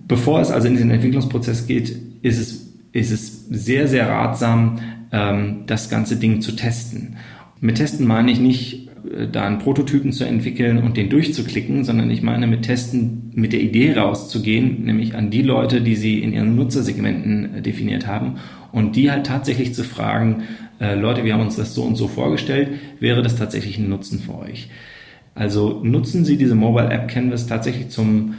bevor 0.07 0.41
es 0.41 0.51
also 0.51 0.67
in 0.67 0.77
den 0.77 0.91
Entwicklungsprozess 0.91 1.67
geht, 1.67 1.95
ist 2.21 2.39
es, 2.39 2.73
ist 2.91 3.11
es 3.11 3.45
sehr, 3.49 3.87
sehr 3.87 4.09
ratsam, 4.09 4.79
ähm, 5.11 5.63
das 5.67 5.89
ganze 5.89 6.17
Ding 6.17 6.41
zu 6.41 6.55
testen. 6.55 7.17
Mit 7.59 7.77
Testen 7.77 8.05
meine 8.05 8.31
ich 8.31 8.39
nicht, 8.39 8.89
äh, 9.11 9.27
da 9.31 9.45
einen 9.45 9.59
Prototypen 9.59 10.11
zu 10.11 10.23
entwickeln 10.23 10.79
und 10.79 10.97
den 10.97 11.09
durchzuklicken, 11.09 11.83
sondern 11.83 12.11
ich 12.11 12.21
meine 12.21 12.47
mit 12.47 12.63
Testen 12.63 13.31
mit 13.33 13.53
der 13.53 13.61
Idee 13.61 13.93
rauszugehen, 13.93 14.85
nämlich 14.85 15.15
an 15.15 15.29
die 15.29 15.41
Leute, 15.41 15.81
die 15.81 15.95
sie 15.95 16.19
in 16.19 16.33
ihren 16.33 16.55
Nutzersegmenten 16.55 17.55
äh, 17.55 17.61
definiert 17.61 18.07
haben 18.07 18.35
und 18.71 18.95
die 18.95 19.11
halt 19.11 19.25
tatsächlich 19.25 19.73
zu 19.73 19.83
fragen, 19.83 20.43
äh, 20.79 20.95
Leute, 20.95 21.23
wir 21.23 21.33
haben 21.33 21.41
uns 21.41 21.55
das 21.55 21.73
so 21.73 21.83
und 21.83 21.95
so 21.95 22.07
vorgestellt, 22.07 22.69
wäre 22.99 23.21
das 23.21 23.35
tatsächlich 23.35 23.77
ein 23.77 23.89
Nutzen 23.89 24.19
für 24.19 24.37
euch? 24.37 24.69
Also 25.33 25.81
nutzen 25.83 26.23
Sie 26.23 26.37
diese 26.37 26.55
Mobile 26.55 26.89
App 26.89 27.09
Canvas 27.09 27.47
tatsächlich 27.47 27.89
zum 27.89 28.35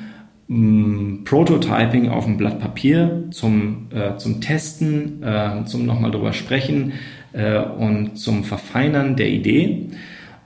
Prototyping 0.48 2.08
auf 2.08 2.24
dem 2.24 2.36
Blatt 2.36 2.60
Papier, 2.60 3.24
zum, 3.30 3.88
äh, 3.92 4.16
zum 4.16 4.40
Testen, 4.40 5.22
äh, 5.22 5.64
zum 5.64 5.86
nochmal 5.86 6.12
drüber 6.12 6.32
sprechen, 6.32 6.92
äh, 7.32 7.58
und 7.58 8.16
zum 8.16 8.44
Verfeinern 8.44 9.16
der 9.16 9.28
Idee. 9.30 9.88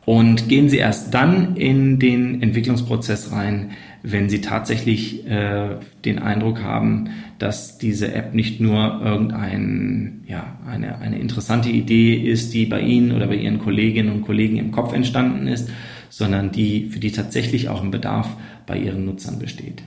Und 0.06 0.48
gehen 0.48 0.68
Sie 0.68 0.78
erst 0.78 1.12
dann 1.12 1.54
in 1.56 1.98
den 1.98 2.42
Entwicklungsprozess 2.42 3.30
rein, 3.32 3.72
wenn 4.02 4.30
Sie 4.30 4.40
tatsächlich 4.40 5.26
äh, 5.26 5.76
den 6.04 6.18
Eindruck 6.18 6.62
haben, 6.62 7.10
dass 7.38 7.76
diese 7.76 8.14
App 8.14 8.34
nicht 8.34 8.60
nur 8.60 9.02
irgendein, 9.04 10.24
ja, 10.26 10.58
eine, 10.66 10.98
eine 10.98 11.18
interessante 11.18 11.68
Idee 11.68 12.14
ist, 12.14 12.54
die 12.54 12.64
bei 12.64 12.80
Ihnen 12.80 13.12
oder 13.12 13.26
bei 13.26 13.36
Ihren 13.36 13.58
Kolleginnen 13.58 14.10
und 14.10 14.22
Kollegen 14.22 14.56
im 14.56 14.72
Kopf 14.72 14.94
entstanden 14.94 15.46
ist, 15.46 15.68
sondern 16.08 16.50
die, 16.50 16.86
für 16.86 16.98
die 16.98 17.12
tatsächlich 17.12 17.68
auch 17.68 17.82
ein 17.82 17.90
Bedarf 17.90 18.36
bei 18.70 18.78
Ihren 18.78 19.04
Nutzern 19.04 19.40
besteht. 19.40 19.82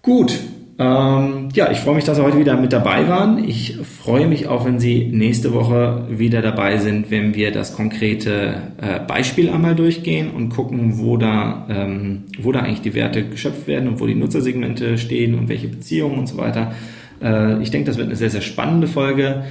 Gut, 0.00 0.38
ähm, 0.78 1.48
ja, 1.52 1.72
ich 1.72 1.78
freue 1.78 1.96
mich, 1.96 2.04
dass 2.04 2.16
Sie 2.16 2.22
heute 2.22 2.38
wieder 2.38 2.56
mit 2.56 2.72
dabei 2.72 3.08
waren. 3.08 3.42
Ich 3.42 3.76
freue 3.76 4.28
mich 4.28 4.46
auch, 4.46 4.64
wenn 4.64 4.78
Sie 4.78 5.06
nächste 5.06 5.52
Woche 5.52 6.06
wieder 6.08 6.42
dabei 6.42 6.78
sind, 6.78 7.10
wenn 7.10 7.34
wir 7.34 7.50
das 7.50 7.74
konkrete 7.74 8.62
äh, 8.80 9.00
Beispiel 9.00 9.50
einmal 9.50 9.74
durchgehen 9.74 10.30
und 10.30 10.50
gucken, 10.50 11.00
wo 11.00 11.16
da, 11.16 11.66
ähm, 11.68 12.26
wo 12.38 12.52
da 12.52 12.60
eigentlich 12.60 12.82
die 12.82 12.94
Werte 12.94 13.24
geschöpft 13.24 13.66
werden 13.66 13.88
und 13.88 13.98
wo 13.98 14.06
die 14.06 14.14
Nutzersegmente 14.14 14.96
stehen 14.96 15.34
und 15.34 15.48
welche 15.48 15.66
Beziehungen 15.66 16.20
und 16.20 16.28
so 16.28 16.36
weiter. 16.36 16.72
Äh, 17.20 17.60
ich 17.62 17.72
denke, 17.72 17.88
das 17.88 17.96
wird 17.96 18.06
eine 18.06 18.16
sehr, 18.16 18.30
sehr 18.30 18.42
spannende 18.42 18.86
Folge. 18.86 19.42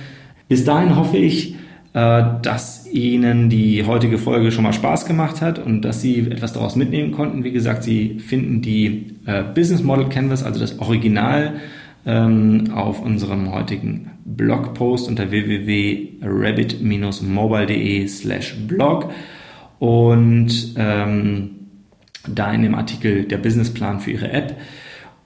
Bis 0.47 0.63
dahin 0.63 0.95
hoffe 0.95 1.17
ich, 1.17 1.55
dass 1.95 2.85
Ihnen 2.91 3.49
die 3.49 3.85
heutige 3.85 4.17
Folge 4.17 4.51
schon 4.51 4.65
mal 4.65 4.73
Spaß 4.73 5.05
gemacht 5.05 5.41
hat 5.41 5.59
und 5.59 5.83
dass 5.83 6.01
Sie 6.01 6.29
etwas 6.29 6.51
daraus 6.51 6.75
mitnehmen 6.75 7.13
konnten. 7.13 7.45
Wie 7.45 7.53
gesagt, 7.53 7.83
Sie 7.83 8.19
finden 8.19 8.61
die 8.61 9.15
äh, 9.25 9.43
Business 9.43 9.81
Model 9.81 10.09
Canvas, 10.09 10.43
also 10.43 10.59
das 10.59 10.77
Original, 10.79 11.53
ähm, 12.05 12.71
auf 12.73 13.01
unserem 13.01 13.53
heutigen 13.53 14.11
Blogpost 14.25 15.07
unter 15.07 15.31
www.rabbit-mobile.de 15.31 18.07
slash 18.09 18.55
blog 18.67 19.11
und 19.79 20.73
ähm, 20.77 21.51
da 22.27 22.51
in 22.51 22.63
dem 22.63 22.75
Artikel 22.75 23.23
der 23.23 23.37
Businessplan 23.37 24.01
für 24.01 24.11
Ihre 24.11 24.33
App 24.33 24.57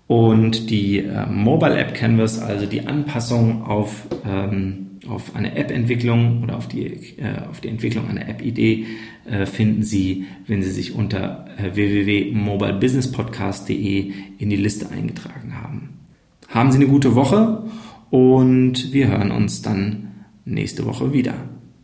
und 0.06 0.70
die 0.70 1.00
äh, 1.00 1.26
Mobile 1.26 1.80
App 1.80 1.96
Canvas, 1.96 2.40
also 2.40 2.68
die 2.68 2.86
Anpassung 2.86 3.64
auf 3.64 4.06
ähm, 4.24 4.86
auf 5.10 5.36
eine 5.36 5.56
App-Entwicklung 5.56 6.44
oder 6.44 6.58
auf 6.58 6.68
die, 6.68 6.86
äh, 7.18 7.48
auf 7.50 7.62
die 7.62 7.70
Entwicklung 7.70 8.08
einer 8.08 8.30
App-Idee 8.30 8.86
äh, 9.30 9.46
finden 9.46 9.84
Sie, 9.84 10.26
wenn 10.48 10.62
Sie 10.62 10.72
sich 10.72 10.94
unter 10.94 11.46
äh, 11.58 11.76
www.mobilebusinesspodcast.de 11.76 14.12
in 14.38 14.50
die 14.50 14.56
Liste 14.56 14.90
eingetragen 14.90 15.62
haben. 15.62 16.00
Haben 16.48 16.72
Sie 16.72 16.78
eine 16.78 16.88
gute 16.88 17.16
Woche 17.16 17.64
und 18.10 18.94
wir 18.94 19.08
hören 19.08 19.32
uns 19.32 19.62
dann 19.62 20.26
nächste 20.46 20.86
Woche 20.86 21.12
wieder. 21.14 21.34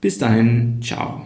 Bis 0.02 0.18
dahin, 0.18 0.82
ciao. 0.82 1.22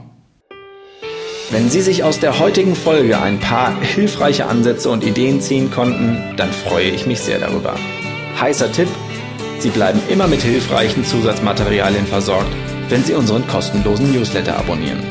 Wenn 1.51 1.69
Sie 1.69 1.81
sich 1.81 2.03
aus 2.03 2.19
der 2.19 2.39
heutigen 2.39 2.75
Folge 2.75 3.19
ein 3.19 3.39
paar 3.39 3.81
hilfreiche 3.81 4.45
Ansätze 4.45 4.89
und 4.89 5.03
Ideen 5.03 5.41
ziehen 5.41 5.71
konnten, 5.71 6.17
dann 6.38 6.51
freue 6.51 6.89
ich 6.89 7.07
mich 7.07 7.21
sehr 7.21 7.39
darüber. 7.39 7.73
Heißer 8.39 8.71
Tipp, 8.71 8.88
Sie 9.60 9.69
bleiben 9.69 10.02
immer 10.10 10.28
mit 10.28 10.41
hilfreichen 10.41 11.04
Zusatzmaterialien 11.04 12.08
versorgt, 12.08 12.52
wenn 12.88 13.04
Sie 13.04 13.13
unseren 13.13 13.45
kostenlosen 13.48 14.12
Newsletter 14.12 14.58
abonnieren. 14.58 15.04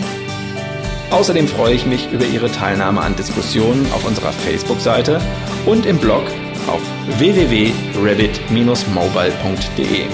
Außerdem 1.10 1.48
freue 1.48 1.74
ich 1.74 1.86
mich 1.86 2.10
über 2.12 2.24
Ihre 2.24 2.50
Teilnahme 2.50 3.00
an 3.00 3.16
Diskussionen 3.16 3.90
auf 3.92 4.06
unserer 4.06 4.32
Facebook-Seite 4.32 5.20
und 5.66 5.86
im 5.86 5.98
Blog 5.98 6.24
auf 6.66 6.80
www.rabbit-mobile.de. 7.18 10.06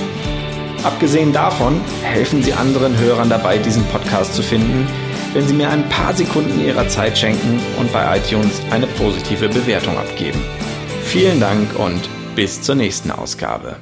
Abgesehen 0.84 1.32
davon 1.32 1.80
helfen 2.02 2.42
Sie 2.42 2.52
anderen 2.52 2.98
Hörern 2.98 3.30
dabei, 3.30 3.58
diesen 3.58 3.84
Podcast 3.86 4.34
zu 4.34 4.42
finden, 4.42 4.86
wenn 5.32 5.46
Sie 5.46 5.54
mir 5.54 5.70
ein 5.70 5.88
paar 5.88 6.14
Sekunden 6.14 6.64
Ihrer 6.64 6.88
Zeit 6.88 7.18
schenken 7.18 7.60
und 7.78 7.92
bei 7.92 8.18
iTunes 8.18 8.60
eine 8.70 8.86
positive 8.86 9.48
Bewertung 9.48 9.96
abgeben. 9.96 10.40
Vielen 11.02 11.40
Dank 11.40 11.78
und 11.78 12.08
bis 12.34 12.62
zur 12.62 12.74
nächsten 12.74 13.10
Ausgabe. 13.10 13.76